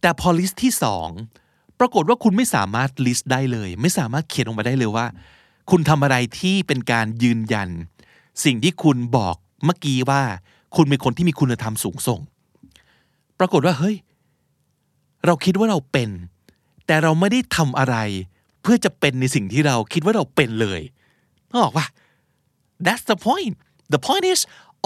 [0.00, 1.08] แต่พอ list ที่สอง
[1.78, 5.06] ปรากฏว่าคุณไม่สามารถ list ได้เลย ไม่สามารถเขียนออกมาได้เลยว่า
[5.70, 7.68] คุณทำอะไรที่เป็นการยืนยัน
[8.44, 10.22] สิ่งที่คุณบอกเมื่อกี้ว่า
[10.74, 12.20] คุณเป็นคนที่มีคุณธรรมสูงส่ง
[13.38, 13.96] ปรากฏว่าเฮ้ย
[15.26, 16.10] เราคิดว่าเราเป็น
[16.86, 17.96] แต่เราไม่ได้ทำอะไร
[18.62, 20.80] เพื่อจะเป็นในสิ่งที่เราคิดว่าเราเป็นเลย
[21.50, 21.86] นึกออกปะ
[22.86, 23.54] That's the point
[23.94, 24.40] the point is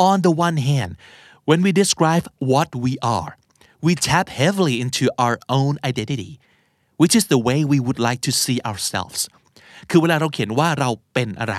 [0.09, 0.93] on the one hand
[1.49, 3.33] when we describe what we are
[3.87, 6.33] we tap heavily into our own identity
[7.01, 9.21] which is the way we would like to see ourselves
[9.91, 11.57] คือเวลาเราเขียนว่าเราเป็นอะไร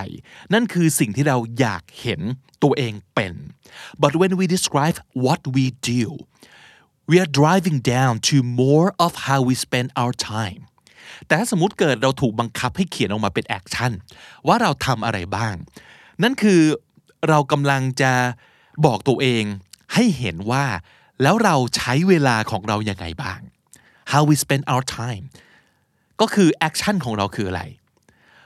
[0.53, 2.21] นั่นคือสิ่งที่เราอยากเห็น
[2.63, 3.34] ตัวเองเป็น
[4.03, 6.03] but when we describe what we do
[7.10, 10.62] we are drilling down to more of how we spend our time
[11.25, 13.91] แต่ถ้าสมมติเกิดเราถูกบังคับให้เขียนออกมาเป็น action
[14.47, 15.55] ว่าเราทำอะไรบ้าง
[16.23, 16.62] นั่นคือ
[17.29, 18.13] เรากำลังจะ
[18.86, 19.43] บอกตัวเอง
[19.93, 20.65] ให้เห็นว่า
[21.21, 23.39] แล้วเราใช้เวลาของเรายังไงบ้าง
[24.12, 25.25] how we spend our time
[26.21, 27.63] ก็คือ action ของเราคืออะไร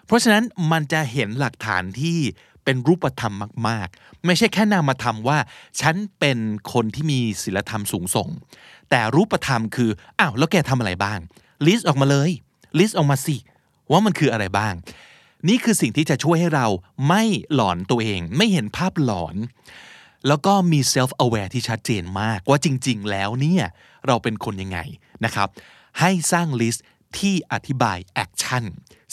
[0.05, 2.19] เพราะฉะนั้นมันจะเห็นหลักฐานที่
[2.65, 3.33] เป็นรูปธรรม
[3.67, 5.37] มาก ๆ ไม่ใช่แค่นามธรรมว่า
[5.81, 6.37] ฉันเป็น
[6.73, 8.29] คนที่มีศีลธรรมสูงส่ง
[8.89, 11.19] แต่รูปธรรมคืออ้าวแล้วแกทำอะไรบ้าง
[11.65, 12.31] list ออกมาเลย
[12.79, 13.35] list ออกมาสิ
[13.91, 14.73] ว่ามันคืออะไรบ้าง
[15.47, 16.67] นี่คือสิ่งที่จะช่วยให้เรา
[17.07, 17.23] ไม่
[17.53, 19.35] หลอนตัวเอง ไม่เห็นภาพหลอน
[20.27, 23.63] แล้วก็มี self aware ที่ชัดเจนมากว่าจริง ๆ แล้วเนี่ย
[24.07, 24.79] เราเป็นคนยังไง
[25.25, 25.47] นะครับ
[25.99, 26.85] ให้สร้าง list
[27.17, 28.63] ที่อธิบาย action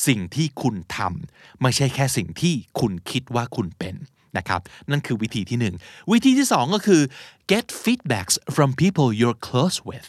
[0.06, 3.94] สิ่งที่คุณทำไม่ใช่แค่สิ่งที่คุณคิดว่าคุณเป็น
[4.38, 5.74] นะครับนั่นคือวิธีที่หนึ่ง
[6.12, 7.02] วิธีที่สองก็คือ
[7.50, 10.08] get feedbacks from people you're close with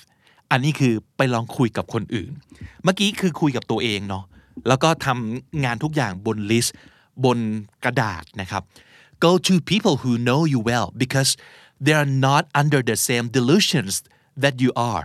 [0.52, 2.32] อันนี้คือไปลองคุยกับคนอื่น
[2.84, 4.24] เมื่อกี้คือคุยกับตัวเองเนาะ
[4.68, 6.76] แล้วก็ทำงานทุกอย่างบน list
[7.26, 7.38] บน
[7.84, 8.64] กระดาษนะครับ
[9.26, 11.32] go to people who know you well because
[11.84, 13.94] they are not under the same delusions
[14.44, 15.04] that you are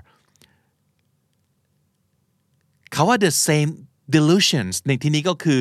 [2.92, 3.70] เขาว่า the same
[4.14, 5.60] delusions ในที่นี้ก็คือ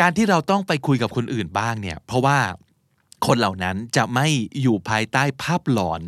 [0.00, 2.38] การที่เราต้องไปคุยกับคนอื่นบ้างเนี่ยเพราะว่า
[3.26, 4.26] คนเหล่านั้นจะไม่
[4.60, 6.00] อยู่ภายใต้ภาพหลอน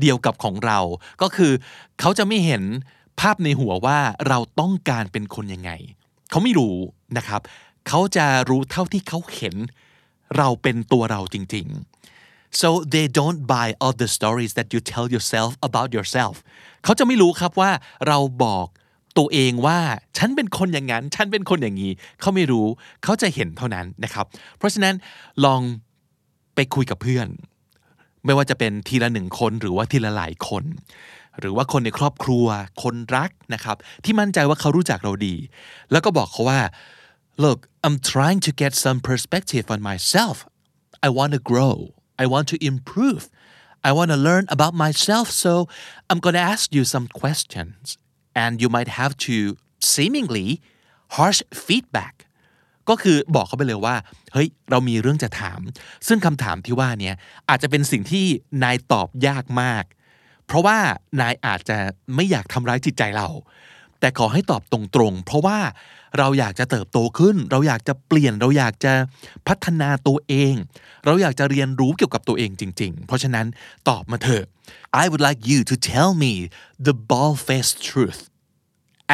[0.00, 0.78] เดียวกับของเรา
[1.22, 1.52] ก็คือ
[2.00, 2.62] เขาจะไม่เห็น
[3.20, 5.70] ภาพในหัวว่าเราต้องการเป็นคนยังไง
[6.30, 6.76] เขาไม่รู้
[7.16, 7.40] นะครับ
[7.88, 9.54] เขาจะรู้เท่าที่เขาเห็น
[10.36, 11.66] เราเป็นตัวเราจริง
[12.14, 16.34] ๆ so they don't buy all the stories that you tell yourself about yourself
[16.84, 17.70] เขาจะไม่รู้ครับว่า
[18.06, 18.66] เราบอก
[19.18, 19.78] ตัวเองว่า
[20.18, 22.66] ฉันเป็นคนอย่างนั้น ฉันเป็นคนอย่างนี้ เขาไม่รู้
[23.04, 24.26] เขาจะเห็นเท่านั้นนะครับ
[24.58, 24.94] เพราะฉะนั้น
[25.44, 25.60] ลอง
[26.54, 27.28] ไปคุยกับเพื่อน
[28.24, 30.64] ไม่ว่าจะเป็นทีละหนึ่งคนหรือว่าทีละหลายคน
[31.40, 32.46] หรือว่าคนในครอบครัว
[32.82, 35.34] คนรักนะครับ ที่มั่นใจว่าเขารู้จักเราดี
[35.92, 36.60] แล้วก็บอกเขาว่า
[37.44, 40.36] look I'm trying to get some perspective on myself
[41.06, 41.74] I want to grow
[42.22, 43.22] I want to improve
[43.88, 45.52] I want to learn about myself so
[46.08, 47.84] I'm going to ask you some questions
[48.42, 49.36] and you might have to
[49.92, 50.48] seemingly
[51.16, 52.14] harsh feedback
[52.88, 53.96] ก็คือบอกเขาไปเลยว่า
[54.32, 55.60] เฮ้ย เรามีเรื่องจะถาม
[56.06, 57.12] ซึ่งคำถามที่ว่านี้
[57.48, 58.26] อาจจะเป็นสิ่งที่
[58.62, 59.84] นายตอบยากมาก
[60.46, 60.78] เพราะว่า
[61.20, 61.78] นายอาจจะ
[62.14, 63.28] ไม่อยากทำร้ายจิตใจเรา
[64.00, 65.58] แต่ขอให้ตอบตรงๆ เพราะว่า
[66.18, 68.92] เราอยากจะเติบโตขึ้น เราอยากจะเปลี่ยน เราอยากจะ
[69.48, 70.54] พัฒนาตัวเอง
[71.06, 73.46] เราอยากจะเรียนรู้เกี่ยวกับตัวเองจริง ๆ เพราะฉะนั้น
[73.88, 74.44] ตอบมาเถอะ
[75.02, 76.32] I would like you to tell me
[76.86, 78.20] the bald-faced truth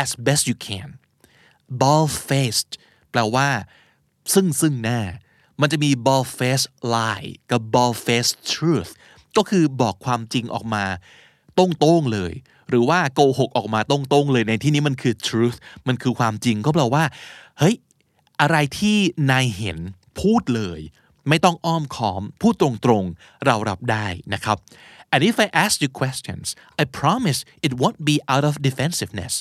[0.03, 0.89] as best you can
[1.83, 2.71] bald-faced
[3.11, 3.49] แปลว่า
[4.35, 5.01] ซึ่งซึ่งหน้า
[5.61, 8.91] มันจะมี bald-faced lie กับ bald-faced truth
[9.37, 10.85] ก็คือบอกความจริงออกมา
[11.59, 12.33] ตรงๆเลย
[12.69, 15.57] หรือว่าโกหกออกมาตรงๆเลยในที่นี้มันคือ truth
[15.89, 17.05] มันคือความจริงก็แปลว่า
[17.59, 17.77] เฮ้ย
[18.41, 18.99] อะไรที่
[19.31, 19.79] นายเห็น
[20.21, 20.81] พูดเลย
[21.29, 22.69] ไม่ต้องอ้อมค้อมพูดตร
[23.03, 24.59] งๆ เรารับได้นะครับ
[25.13, 26.47] and if I ask you questions
[26.83, 29.35] I promise it won't be out of defensiveness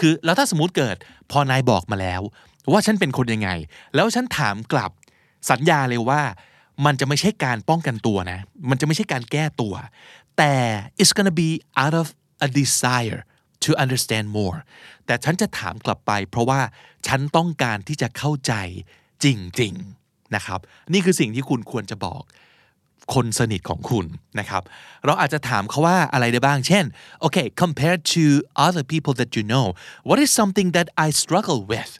[0.00, 0.96] คือแล้วถ้าสมมติเกิด
[1.30, 2.22] พอนายบอกมาแล้ว
[2.72, 3.50] ว่าฉันเป็นคนยังไง
[3.94, 4.90] แล้วฉันถามกลับ
[5.50, 6.22] สัญญาเลยว่า
[6.84, 8.38] มันจะไม่ใช่การป้องกันตัวนะ
[8.70, 9.74] มันจะไม่ใช่การแก้ตัว
[10.38, 10.54] แต่
[11.00, 11.50] it's gonna be
[11.82, 12.06] out of
[12.46, 13.20] a desire
[13.64, 14.58] to understand more
[15.06, 16.60] แต่ฉันจะถามกลับไป เพราะว่า
[17.06, 18.52] ฉันต้องการที่จะเข้าใจ
[19.24, 19.26] จ
[19.60, 20.60] ริงๆนะครับ
[20.92, 22.22] นี่คือสิ่งที่คุณควรจะบอก
[23.14, 24.06] คนสนิทของคุณ
[24.38, 24.62] นะครับ
[25.04, 26.84] เราอาจจะถามเขาว่าอะไรได้บ้าง เช่น
[27.20, 28.24] โอเค compared to
[28.66, 29.66] other people that you know
[30.08, 31.92] what is something that I struggle with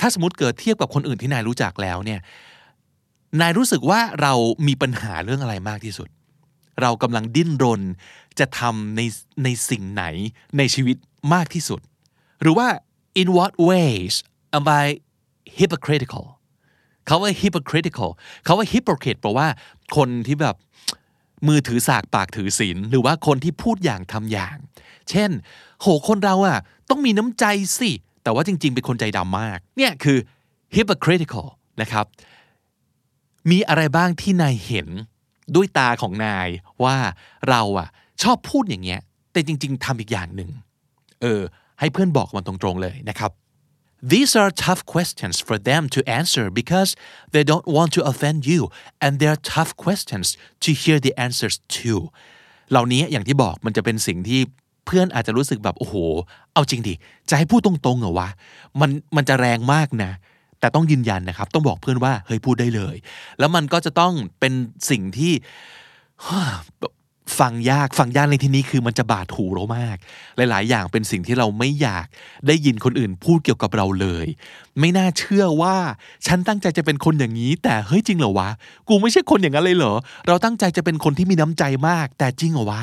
[0.00, 2.20] ถ้าสมมติเกิดเทียบกับคนอื่นที่นายรู้จักแล้วเนี่ย
[3.40, 4.32] นายรู้สึกว่าเรา
[4.66, 6.08] มีปัญหาเรื่องอะไรมากที่สุด
[6.82, 7.82] เรากำลังดิ้นรน
[8.38, 9.00] จะทำใน
[9.44, 10.04] ในสิ่งไหน
[10.58, 10.96] ในชีวิต
[11.34, 11.80] มากที่สุด
[12.42, 12.68] หรือว่า
[13.20, 14.14] in what ways
[14.56, 14.84] am I
[15.58, 16.24] hypocritical
[17.10, 18.10] เขาว่า hypocritical
[18.44, 19.48] เขาว่า hypocrite แปลว่า
[19.96, 20.56] คนที่แบบ
[21.48, 24.56] มือถือสากปากถือศีลหรือว่าคนที่พูดอย่างทำอย่าง
[25.10, 25.30] เช่น
[25.80, 26.58] โหคนเราอะ
[26.90, 27.44] ต้องมีน้ำใจ
[27.78, 27.90] สิ
[28.22, 30.18] แต่ว่าจริง ๆ เป็นคนใจดำมาก เนี่ยคือ
[30.74, 31.46] hypocritical
[31.82, 32.06] นะครับ
[33.50, 34.88] มีอะไรบ้างที่นายเห็น
[35.54, 36.48] ด้วยตาของนาย
[36.84, 36.96] ว่า
[37.48, 37.88] เราอะ
[38.22, 39.00] ชอบพูดอย่างเงี้ย
[39.32, 40.50] แต่จริง ๆทำอีกอย่างหนึ่ง
[41.22, 41.40] เออ
[41.80, 43.30] ให้เพื่อนบอกมันตรงๆเลยนะครับ
[44.02, 46.96] These are tough questions for them to answer because
[47.32, 48.70] they don't want to offend you
[49.02, 51.94] and they're tough questions to hear the answers to
[52.70, 54.40] เหล่านี้อย่างที่บอกมันจะเป็นสิ่งที่
[54.86, 55.94] เพื่อนอาจจะรู้สึกแบบโอ้โห
[56.54, 56.94] เอาจริงดิ
[57.28, 58.28] จะให้พูดตรงๆเหรอวะ
[58.80, 60.12] มันมันจะแรงมากนะ
[60.60, 62.96] แต่ต้องยืนยันนะครับ ต้องบอกเพื่อนว่าเฮ้ยพูดได้เลย
[63.38, 64.52] แล้วมันก็จะต้องเป็น
[64.90, 65.32] สิ่งที่
[67.38, 69.96] ฟังยากฟังยากในที่นี้คือมันจะบาดหูเรามาก
[70.36, 72.06] หลาย ๆ อย่างเป็นสิ่งที่เราไม่อยาก
[72.46, 74.26] ได้ยินคนอื่นพูดเกี่ยวกับเราเลย
[74.80, 75.76] ไม่น่าเชื่อว่า
[76.26, 78.48] ฉันตั้งใจจะเป็นคนอย่างนี้ แต่เฮ้ยจริงเหรอวะ
[78.88, 79.94] กูไม่ใช่คนอย่างนั้นเลยเหรอ
[80.26, 82.82] เราตั้งใจจะเป็นคนที่มีน้ำใจมาก แต่จริงเหรอวะ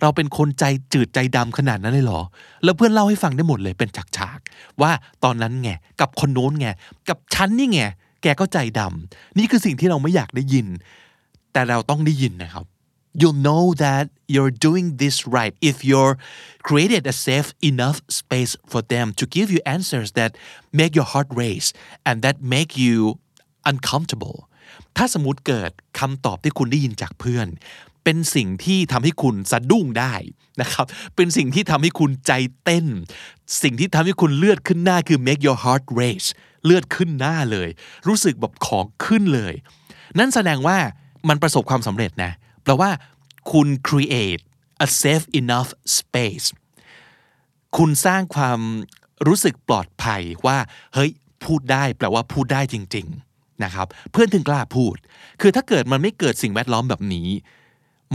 [0.00, 2.20] เราเป็นคนใจจืดใจดำขนาดนั้นเลยเหรอ
[2.64, 4.90] แล้วเพื่อนเล่าให้ฟังได้หมดเลยเป็นฉากๆว่า
[5.24, 5.70] ตอนนั้นไง
[6.00, 6.68] กับคนโน้นไง
[7.08, 7.80] กับฉันนี่ไง
[8.22, 10.66] แกก็ใจดำนี่คือสิ่งที่เราไม่อยากได้ยิน
[11.52, 12.64] แต่เราต้องได้ยินนะครับ
[13.20, 16.14] you'll know that you're doing this right if you're
[16.68, 20.30] created a safe enough space for them to give you answers that
[20.80, 21.68] make your heart race
[22.08, 22.96] and that make you
[23.70, 24.38] uncomfortable
[24.96, 27.48] ถ้าสมมติเกิดคำตอบที่คุณได้ยินจากเพื่อน
[28.04, 30.14] เป็นสิ่งที่ทำให้คุณสะดุ้งได้
[30.60, 32.32] นะครับ เป็นสิ่งที่ทำให้คุณใจ
[32.64, 32.86] เต้น
[33.62, 36.28] สิ่งที่ทำให้คุณเลือดขึ้นหน้าคือ make your heart race
[36.64, 37.68] เลือดขึ้นหน้าเลย
[38.08, 39.54] รู้สึกแบบของขึ้นเลย
[40.18, 40.78] นั่นแสดงว่า
[41.28, 42.32] มันประสบความสำเร็จนะ
[42.68, 42.92] แปลว่า
[43.52, 44.42] คุณ create
[44.86, 46.46] a safe enough space
[47.76, 48.60] คุณสร้างความ
[49.26, 50.58] รู้สึกปลอดภัยว่า
[50.94, 51.10] เฮ้ย
[51.44, 54.96] พูดได้แปลว่าพูดได้จริง ๆ นะครับ เพื่อนถึงกล้าพูด
[55.40, 57.28] คือถ้าเกิดมันไม่เกิดสิ่งแวดล้อมแบบนี้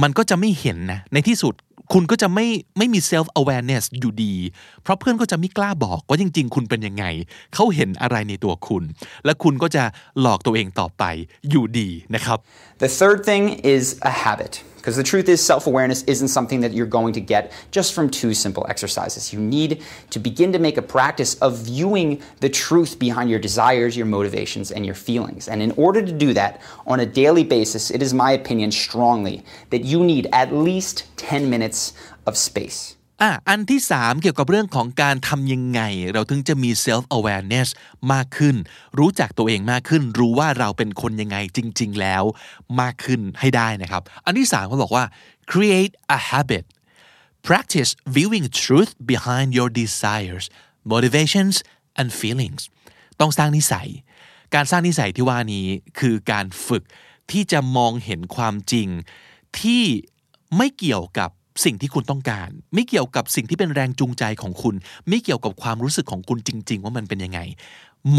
[0.01, 1.53] มันก็จะไม่เห็นนะ ในที่สุด
[1.93, 4.35] คุณก็จะไม่ไม่มี self awareness อยู่ดี
[4.83, 7.05] เพราะเพื่อนก็จะไม่กล้าบอกว่าจริง ๆ คุณเป็นยังไง
[7.53, 8.83] เขาเห็นอะไรในตัวคุณ
[9.25, 9.83] และคุณก็จะ
[10.21, 11.03] หลอกตัวเองต่อไป
[11.49, 12.37] อยู่ดีนะครับ
[12.83, 13.43] The third thing
[13.75, 14.53] is a habit.
[14.83, 18.09] Because the truth is, self awareness isn't something that you're going to get just from
[18.09, 19.31] two simple exercises.
[19.31, 23.95] You need to begin to make a practice of viewing the truth behind your desires,
[23.95, 25.47] your motivations, and your feelings.
[25.47, 29.45] And in order to do that on a daily basis, it is my opinion strongly
[29.69, 31.93] that you need at least 10 minutes
[32.25, 32.97] of space.
[33.21, 35.81] อะอันที่สามเกี่ยวกับเรื่องของการทำยังไง
[36.13, 37.69] เราถึงจะมี self awareness
[38.13, 38.55] มากขึ้น
[38.99, 42.23] รู้จักตัวเองมากขึ้น รู้ว่าเราเป็นคนยังไงจริง ๆ แล้ว
[42.81, 45.05] มากขึ้นให้ได้นะครับ อันที่สามเขาบอกว่า
[45.51, 46.65] create a habit
[47.47, 50.45] practice viewing truth behind your desires
[50.91, 51.55] motivations
[51.99, 52.61] and feelings
[53.19, 53.89] ต้องสร้างนิสัย
[54.53, 55.65] การสร้างนิสัยที่ว่านี้
[55.99, 56.83] คือการฝึก
[57.31, 58.87] ที่จะมองเห็นความจริง
[59.59, 59.83] ที่
[60.57, 61.29] ไม่เกี่ยวกับ
[61.63, 64.75] สิ่งที่คุณต้องการ ไม่เกี่ยวกับสิ่งที่เป็นแรงจูงใจของคุณ
[65.09, 67.39] ไม่เกี่ยวกับความรู้สึกของคุณจริง ๆ ว่ามันเป็นยังไง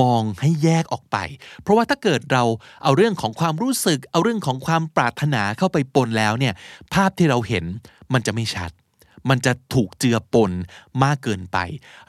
[0.00, 1.16] มองให้แยกออกไป
[1.62, 2.44] เพราะว่าถ้าเกิดเรา
[2.82, 6.54] เอาเรื่องของความรู้สึก เอาเรื่องของความปรารถนาเข้าไปปนแล้วเนี่ย
[6.94, 7.64] ภาพที่เราเห็น
[8.12, 8.70] มันจะไม่ชัด
[9.30, 10.52] มันจะถูกเจือปน
[11.04, 11.58] มากเกินไป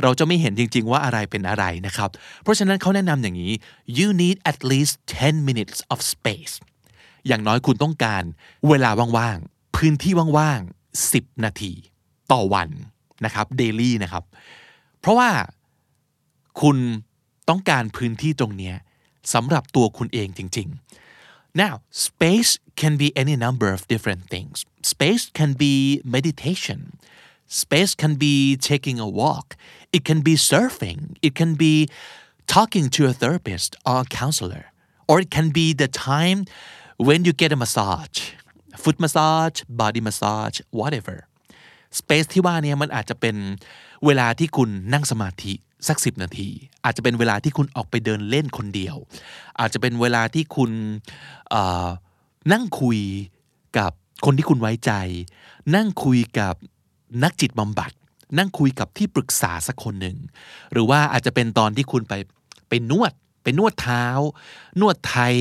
[0.02, 2.10] เราจะไม่เห็นจริง ๆ ว่าอะไรเป็นอะไรนะครับ
[2.44, 3.54] เพราะฉะนั้นเขาแนะนำอย่างนี้
[3.98, 6.54] you need at least 10 minutes of space
[7.28, 8.24] อย่างน้อยคุณต้องการ
[8.70, 11.73] เวลาว่างๆพื้นที่ว่างๆ 10 นาที
[12.31, 12.69] ต่อวัน
[13.25, 14.23] นะครับ daily นะครับ
[14.99, 15.31] เพราะว่า
[16.62, 16.77] คุณ
[17.49, 18.73] ต้องการพื้นที่ตรงนี้
[19.34, 20.67] สำหรับตัวคุณเองจริง
[21.13, 21.75] ๆ now
[22.08, 24.55] space can be any number of different things
[24.93, 25.73] space can be
[26.15, 26.79] meditation
[27.62, 28.36] space can be
[28.69, 29.47] taking a walk
[29.95, 31.73] it can be surfing it can be
[32.55, 34.65] talking to a therapist or a counselor
[35.10, 36.39] or it can be the time
[37.08, 38.17] when you get a massage
[38.84, 41.18] foot massage body massage whatever
[42.00, 43.36] space ที่ว่าเนี่ยมันอาจจะเป็น
[44.06, 45.54] เวลาที่คุณนั่งสมาธิ
[45.88, 46.50] สักสิบนาที
[46.86, 48.96] อาจจะเป็นเวลาที่คุณออกไปเดินเล่นคนเดียว
[49.60, 50.72] อาจจะเป็นเวลาที่คุณ
[52.52, 53.00] นั่งคุย
[53.78, 53.92] กับ
[54.26, 54.92] คนที่คุณไว้ใจ
[55.76, 56.56] นั่งคุยกับ
[57.24, 57.92] นักจิตบำบัด
[58.38, 60.18] นั่งคุยกับที่ปรึกษาสักคนหนึ่ง
[60.72, 62.14] หรือว่าอาจจะเป็นตอนที่คุณไป
[62.70, 63.14] ไปนวด
[63.45, 64.05] ไปนวดเท้า
[64.81, 65.36] นวดไทย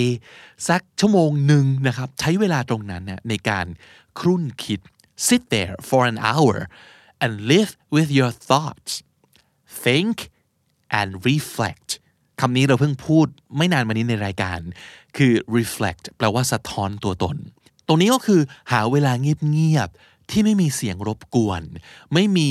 [0.69, 3.67] สักชั่วโมงหนึ่งนะครับ ใช้เวลาตรงนั้นเนี่ยในการ
[4.19, 4.81] ครุ่นคิด
[5.27, 6.57] sit there for an hour
[7.23, 8.93] and live with your thoughts
[9.85, 10.17] think
[11.01, 11.89] and reflect
[12.41, 14.59] คำนี้เราเพิ่งพูดไม่นานมานี้ในรายการ
[15.17, 17.37] คือ reflect แปลว่าสะท้อนตัวตน
[17.87, 18.41] ตรงนี้ก็คือ
[18.73, 21.63] หาเวลาเงียบๆ ที่ไม่มีเสียงรบกวน
[22.15, 22.51] ไม่มี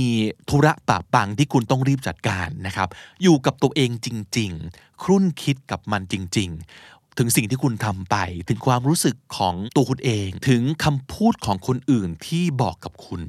[0.50, 2.90] ธุระปะปังที่คุณต้องรีบจัดการนะครับ
[3.24, 4.08] อยู่กับตัวเองจ
[4.38, 6.50] ริง ๆ ครุ่นคิดกับมันจริง
[6.84, 8.16] ๆ ถึงสิ่งที่คุณทำไป
[8.50, 13.22] ถึงความรู้สึกของตัวคุณเอง ถึงคำพูดของคนอื่นที่บอกกับคุณ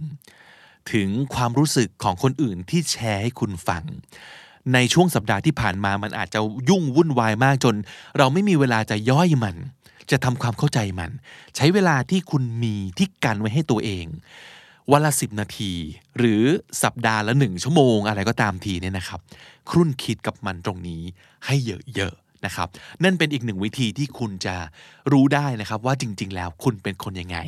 [0.92, 3.84] ถึงความรู้สึกของคนอื่นที่แชร์ให้คุณฟัง
[4.74, 7.74] ในช่วงสัปดาห์ที่ผ่านมามันอาจจะยุ่งวุ่นวายมากจน
[8.18, 9.56] เราไม่มีเวลาจะย่อยมัน
[10.10, 11.10] จะทำความเข้าใจมัน
[11.56, 14.06] ใช้เวลาที่คุณมีที่กันไว้ให้ตัวเอง
[14.92, 15.72] วันละสิบนาที
[16.18, 16.42] หรือ
[16.82, 19.20] สัปดาห์ละหนึ่งชั่วโมงอะไรก็ตามทีเนี่ยนะครับ
[19.70, 21.02] ครุ่นคิดกับมันตรงนี้
[21.46, 22.14] ให้เยอะ
[22.46, 22.68] นะครับ
[23.04, 24.56] นั่นเป็นอีกหนึ่งวิธีที่คุณจะ
[25.12, 27.38] รู้ได้นะครับว่าจริง ๆ แล้วคุณเป็นคนยังไง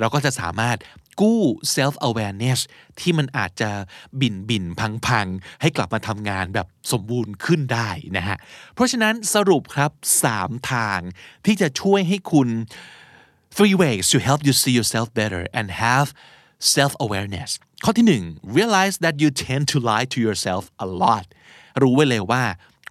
[0.00, 0.78] เราก็จะสามารถ
[1.20, 1.42] กู้
[1.76, 2.58] self awareness
[3.00, 3.70] ที่มันอาจจะ
[4.20, 5.26] บินบินพังพัง
[5.60, 8.36] ให้กลับมาทำงานแบบสมบูรณ์ขึ้นได้นะฮะ
[8.74, 9.90] เพราะฉะนั้นสรุปครับ
[10.30, 11.00] 3 ทาง
[11.46, 12.48] ที่จะช่วยให้คุณ
[13.56, 16.08] three ways to help you see yourself better and have
[16.76, 17.50] self awareness
[17.84, 21.26] ข้อที่ 1 realize that you tend to lie to yourself a lot
[21.82, 22.42] รู้ไว้เลยว่า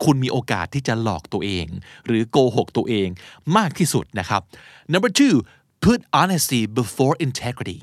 [0.04, 1.68] คุณมีโอกาสที่จะหลอกตัวเอง
[2.06, 3.08] หรือโกหกตัวเอง
[3.58, 4.42] มากที่สุดนะครับ
[4.94, 5.36] number two
[5.86, 7.80] put honesty before integrity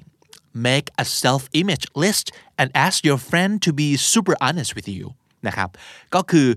[0.69, 2.27] make a self-image list
[2.61, 5.05] and ask your friend to be super honest with you
[5.47, 5.69] นะครับ
[6.15, 6.49] ก็คือ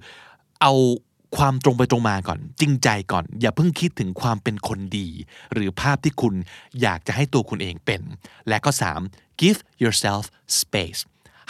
[0.61, 0.73] เอา
[1.37, 5.07] ความตรงไปตรงมาก่อน จริงใจก่อน อย่าเพิ่งคิดถึงความเป็นคนดี
[5.53, 6.33] หรือภาพที่คุณ
[6.81, 8.01] อยากจะให้ตัวคุณเองเป็น
[8.47, 8.71] และก็
[9.05, 9.41] 3.
[9.41, 10.23] give yourself
[10.61, 10.99] space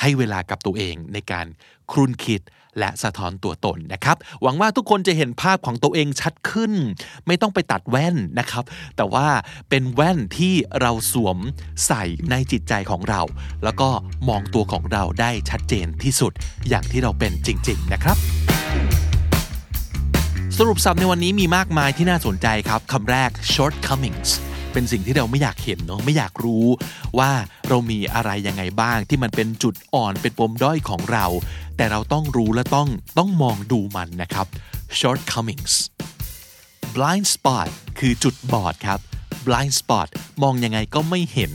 [0.02, 1.48] ให้เวลากับตัวเองในการ
[1.92, 2.42] ครุ่นคิด
[2.80, 6.74] และสะท้อนตัวตนนะครับ หวังว่าทุกคนจะเห็นภาพของตัวเองชัดขึ้น
[7.28, 8.64] ไม่ต้องไปตัดแว่นนะครับ
[8.98, 9.28] แต่ว่า
[9.70, 11.38] เป็นแว่นที่เราสวม
[11.86, 13.22] ใส่ในจิตใจของเรา
[13.64, 13.90] แล้วก็
[14.30, 16.32] มองตัวของเราได้ชัดเจนที่สุด
[16.70, 18.18] อย่างที่เราเป็นจริง ๆ นะครับ
[20.58, 24.30] สรุปสับในวันนี้มีมากมายที่น่าสนใจครับ คำแรก shortcomings
[24.74, 26.66] เป็นสิ่งที่เราไม่อยากเห็นเนาะไม่อยากรู้
[27.18, 27.32] ว่า
[27.70, 31.26] เรามีอะไรยังไงบ้าง ที่มันเป็นจุดอ่อนเป็นปมด้อยของเรา
[31.78, 34.48] แต่เราต้องรู้และต้องต้องมองดูมันนะครับ
[35.00, 35.74] shortcomings
[36.96, 39.00] blind spot คือจุดบอดครับ
[39.46, 40.08] blind spot
[40.44, 41.52] มองยังไงก็ไม่เห็น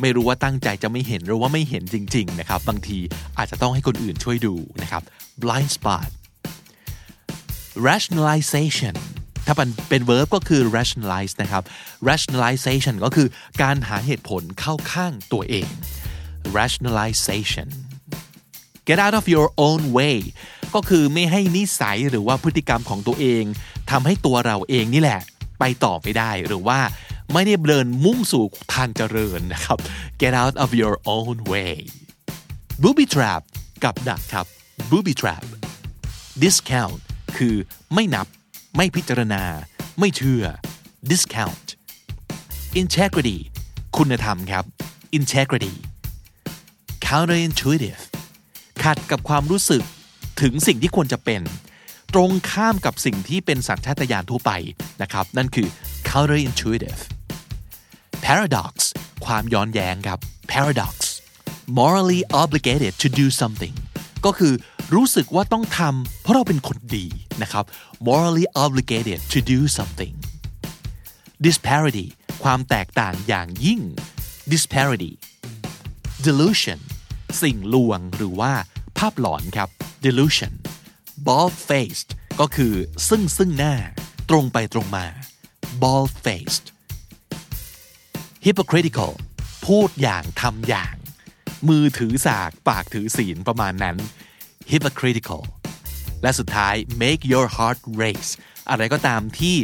[0.00, 2.98] ไม่รู้ว่าตั้งใจจะไม่เห็นหรือว่าไม่เห็นจริง ๆ นะครับ บางที
[3.38, 5.02] อาจจะต้องให้คนอื่นช่วยดูนะครับ
[5.42, 6.08] blind spot
[7.88, 8.96] rationalization
[9.46, 11.62] ถ้าเป็นเป็น verb ก็คือ rationalize นะครับ
[12.08, 13.28] rationalization ก็คือ
[13.62, 15.68] การหาเหตุผลเข้าข้างตัวเอง
[16.58, 17.68] rationalization
[18.88, 20.18] get out of your own way
[20.74, 23.44] ก็คือไม่ให้นิสัยหรือว่าพฤติกรรมของตัวเอง
[23.90, 25.20] ทำให้ตัวเราเองนี่แหละ
[25.60, 26.80] ไปต่อไม่ได้หรือว่า
[27.32, 29.78] ไม่ได้เดินมุ่งสู่ทางเจริญนะครับ
[30.22, 31.74] get out of your own way
[32.82, 33.42] booby trap
[33.84, 34.46] กับดักครับ
[34.90, 35.44] booby trap
[36.42, 36.98] discount
[37.36, 37.54] คือ
[37.94, 38.26] ไม่นับ
[38.76, 39.44] ไม่พิจารณา
[39.98, 40.44] ไม่เชื่อ
[41.10, 41.66] discount
[42.80, 43.38] integrity
[43.96, 44.64] คุณธรรมครับ
[45.18, 45.74] integrity
[47.06, 48.02] counterintuitive
[48.82, 49.82] ขัดกับความรู้สึก
[50.40, 51.42] ถึงสิ่งที่ควรจะเป็น
[52.14, 54.52] ตรงข้ามกับสิ่งที่เป็นสัญชาตญาณทั่วไป
[55.02, 55.68] นะครับ นั่นคือ
[56.08, 57.00] counterintuitive
[58.24, 58.74] paradox
[59.24, 60.18] ความย้อนแย้งครับ
[60.52, 60.94] paradox
[61.78, 63.74] morally obligated to do something
[64.26, 64.54] ก็คือ
[64.94, 67.06] รู้สึกว่าต้องทำเพราะเราเป็นคนดี
[67.42, 67.64] นะครับ
[68.06, 70.14] morally obligated to do something
[71.46, 72.06] disparity
[72.42, 73.80] ความแตกต่างอย่างยิ่ง
[74.52, 75.12] disparity
[76.26, 76.80] delusion
[77.42, 78.52] สิ่งลวงหรือว่า
[78.98, 79.68] ภาพหลอนครับ
[80.04, 80.52] delusion
[81.26, 82.10] bald faced
[82.40, 82.74] ก็คือ
[83.08, 83.74] ซึ่งซึ่งหน้า
[84.30, 85.06] ตรงไปตรงมา
[85.82, 86.66] bald faced
[88.46, 89.12] hypocritical
[89.66, 90.94] พูดอย่างทำอย่าง
[91.68, 93.96] มือถือสาก ปากถือศีลประมาณนั้น
[94.70, 95.42] hypocritical
[96.22, 98.30] และสุดท้าย make your heart race
[98.70, 99.56] อะไรก็ตามที่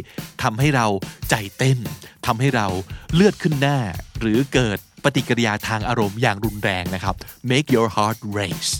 [0.43, 0.87] ทำให้เรา
[1.29, 1.77] ใจเต้น
[2.25, 2.67] ทำให้เรา
[3.13, 3.79] เลือดขึ้นหน้า
[4.19, 7.15] หรือเกิดปฏิกิริยาทางอารมณ์อย่างรุนแรงนะครับ
[7.51, 8.71] make your heart race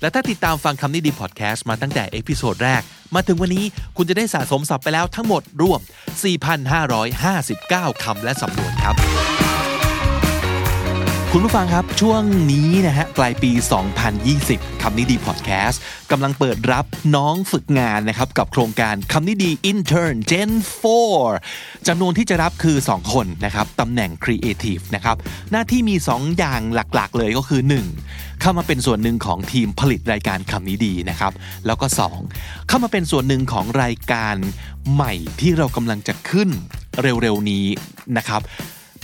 [0.00, 2.82] และถ้าติดตามฟังคำนี้ดีพอดแคสต์มาตั้งแต่ episode แรก
[3.14, 3.64] มาถึงวันนี้
[3.96, 5.80] คุณจะได้สะสมศัพท์ไปแล้วทั้งหมดรวม
[7.26, 8.96] 4,559 คำและสำนวนครับ
[11.36, 12.22] คุณผู้ฟังครับช่วง
[12.52, 13.50] นี้นะฮะปลายปี
[14.16, 15.80] 2020 คำนี้ดีพอดแคสต์
[16.10, 16.84] กำลังเปิดรับ
[17.16, 20.50] น้องฝึกงานนะครับกับโครงการคำนี้ดี Intern Gen
[21.22, 25.16] 4จำนวนที่จะรับคือ 2 คนนะครับตำแหน่ง Creative นะครับ
[25.52, 27.60] หน้าที่มี 2 อย่างหลักๆ เลยก็คือ
[28.00, 28.40] 1.
[28.40, 31.32] เข้ามาเป็นส่วนหนึ่งของทีมผลิตรายการคำนี้ดีนะครับ
[31.66, 31.86] แล้วก็
[32.28, 32.68] 2.
[32.68, 34.36] เข้ามาเป็นส่วนหนึ่งของรายการ
[34.92, 36.48] ใหม่ที่เรากำลังจะขึ้น
[37.02, 37.66] เร็วๆนี้
[38.18, 38.42] นะครับ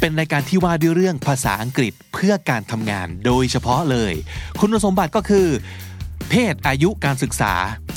[0.01, 4.13] เป็นรายการที่ว่าด้วยเรื่องภาษาอังกฤษเพื่อการทำงานโดยเฉพาะเลย
[4.61, 5.47] คุณสมบัติก็คือ
[6.29, 7.53] เพศอายุการศึกษา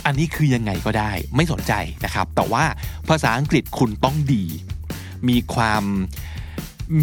[0.05, 1.73] อันนี้คือยังไงก็ได้ ไม่สนใจ
[2.05, 2.65] นะครับ แต่ว่า
[3.09, 4.43] ภาษาอังกฤษคุณต้องดี
[5.29, 5.83] มีความ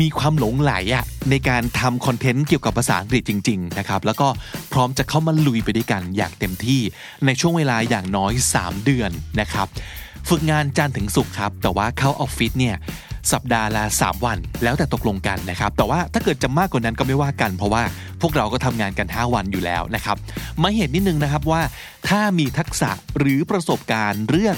[0.01, 4.29] มีความหลงไหลอะในการทำคอนเทนต์เกี่ยวกับภาษาอังกฤษจริง ๆ นะครับ แล้วก็
[4.73, 6.81] พร้อมจะเข้ามาลุยไปด้วยกันอย่างเต็มที่
[7.27, 9.67] ในช่วงเวลาอย่างน้อย 3 เดือนนะครับ
[10.29, 12.77] ฝึกงานจันทร์ถึงศุกร์ครับ แต่ว่าเข้าออฟฟิศเนี่ย
[13.33, 17.83] สัปดาห์ละ 3 วัน แล้วแต่ตกลงกันนะครับ แต่ว่าถ้าเกิดจะมากกว่านั้นก็ไม่ว่ากัน เพราะว่า
[18.20, 20.16] พวกเราก็ทำงานกัน 5 วันอยู่แล้วนะครับ
[20.62, 21.62] มาเห็นนิดนึงนะครับว่า
[22.09, 24.57] ถ้ามีทักษะหรือประสบการณ์เรื่อง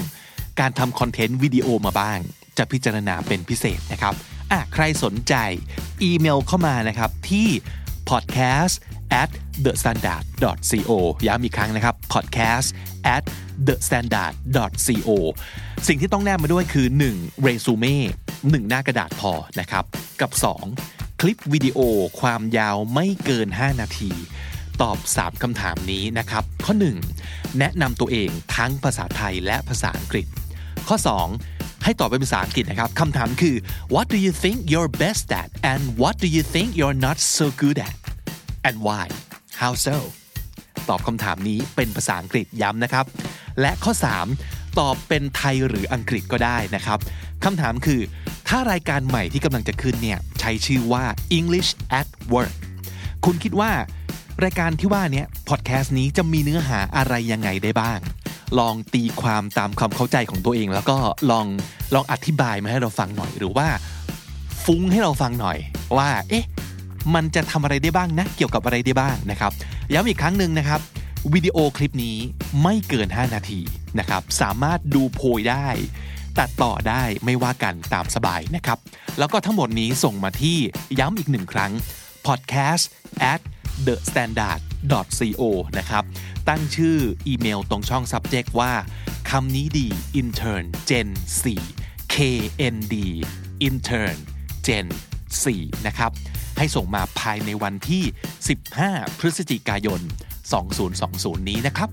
[0.60, 2.18] การทำคอนเทนต์วิดีโอมาบ้าง
[2.58, 4.14] จะพิจารณาเป็นพิเศษนะครับ
[4.52, 5.34] อะใครสนใจ
[6.02, 7.48] อีเมลเข้ามานะครับที่
[8.10, 8.74] podcast
[9.22, 9.30] at
[9.64, 10.24] the standard
[10.70, 10.90] co
[11.26, 12.68] ย้ำอีกครั้งนะครับ podcast
[13.14, 13.22] at
[13.66, 14.32] the standard
[14.86, 15.08] co
[15.88, 17.42] สิ่งที่ต้องแนบมาด้วยคือ 1.
[17.42, 17.98] เรซูเม่
[18.32, 19.84] 1หน้ากระดาษพอนะครับ
[20.20, 20.30] กับ
[20.76, 21.20] 2.
[21.20, 21.78] คลิปวิดีโอ
[22.20, 24.10] ความยาวไม่เกิน 5 นาที
[24.82, 26.74] ตอบ 3คำถามนี้นะครับ ข้อ
[27.16, 27.58] 1.
[27.58, 30.26] แนะนำตัวเองทั้งภาษาไทยและภาษาอังกฤษ
[30.88, 30.96] ข้อ
[31.28, 31.51] 2
[31.84, 33.56] ให้ตอบเป็นภาษาอังกฤษนะครับคำถามคือ
[33.94, 37.46] what do you think you're best at and what do you think you're not so
[37.62, 37.96] good at
[38.68, 39.06] and why
[39.60, 39.96] how so
[40.88, 43.04] ตอบคำถามนี้เป็นภาษาอังกฤษย้ำนะครับ
[43.60, 43.92] และข้อ
[44.36, 46.98] 3 ตอบเป็นไทยหรืออังกฤษก็ได้นะครับ
[47.44, 48.00] คำถามคือ
[48.48, 51.04] ถ้ารายการใหม่ที่กำลังจะขึ้นเนี่ยใช้ชื่อว่า
[51.38, 51.70] English
[52.00, 52.54] at Work
[53.24, 53.72] คุณคิดว่า
[54.44, 57.98] รายการที่ว่านี้พอดแคสต์นี้จะมีเนื้อหาอะไรยังไงได้บ้าง
[58.58, 60.96] ลองตีความตามความเข้าใจของตัวเอง แล้วก็
[61.30, 61.46] ลอง
[61.94, 63.68] ลองอธิบายมาให้เราฟังหน่อยหรือว่า
[64.64, 65.58] ฟุ้งให้เราฟังหน่อย
[65.96, 66.44] ว่า เอ๊ะ
[67.14, 69.52] มันจะทำอะไรได้บ้างนะ เกี่ยวกับอะไรได้บ้างนะครับ
[69.92, 70.80] ย้ำอีกครั้งหนึ่งนะครับ
[71.34, 72.16] วิดีโอคลิปนี้
[72.62, 73.60] ไม่เกิน 5 นาที
[73.98, 75.68] นะครับ สามารถดูโพยได้
[76.38, 78.78] ตัดต่อได้ไม่ว่ากันตามสบายนะครับ
[79.18, 80.58] แล้วก็ทั้งหมดนี้ส่งมาที่
[80.98, 81.72] ย้ำอีกหนึ่งครั้ง
[82.26, 82.84] podcast
[83.32, 83.40] at
[83.86, 84.60] the standard
[85.18, 85.42] co
[85.78, 86.04] นะครับ
[86.48, 88.72] ตั้งชื่ออีเมลตรงช่อง subject ว่า
[89.30, 89.88] คำนี้ดี
[90.20, 91.08] intern gen
[91.62, 92.94] 4 knd
[93.68, 94.18] intern
[94.66, 94.86] gen
[95.40, 96.10] 4 นะครับ
[96.58, 98.04] ให้ส่งมาภายในวันที่
[98.62, 100.00] 15 พฤศจิกายน
[100.74, 101.90] 2020 นี้นะครับ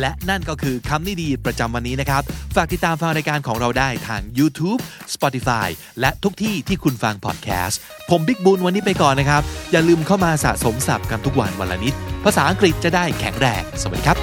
[0.00, 2.22] และนั่นก็คือคำนี้ดีประจำวันนี้นะครับ
[2.56, 4.80] ฝากติดตามฟังรายการของเราได้ทาง YouTube
[5.14, 5.68] Spotify
[6.00, 7.78] และทุกที่ที่คุณฟังพอดแคสต์
[8.10, 14.16] ผมบิ๊กบุญวันนี้ไปก่อนนะครับ อย่าลืมเข้ามาสะสมศัพท์กันทุกวันวันละนิด ภาษาอังกฤษจะได้แข็งแรง สวัสดีครับ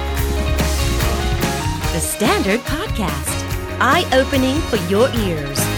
[1.94, 3.36] The Standard Podcast,
[3.80, 5.69] eye opening for your ears.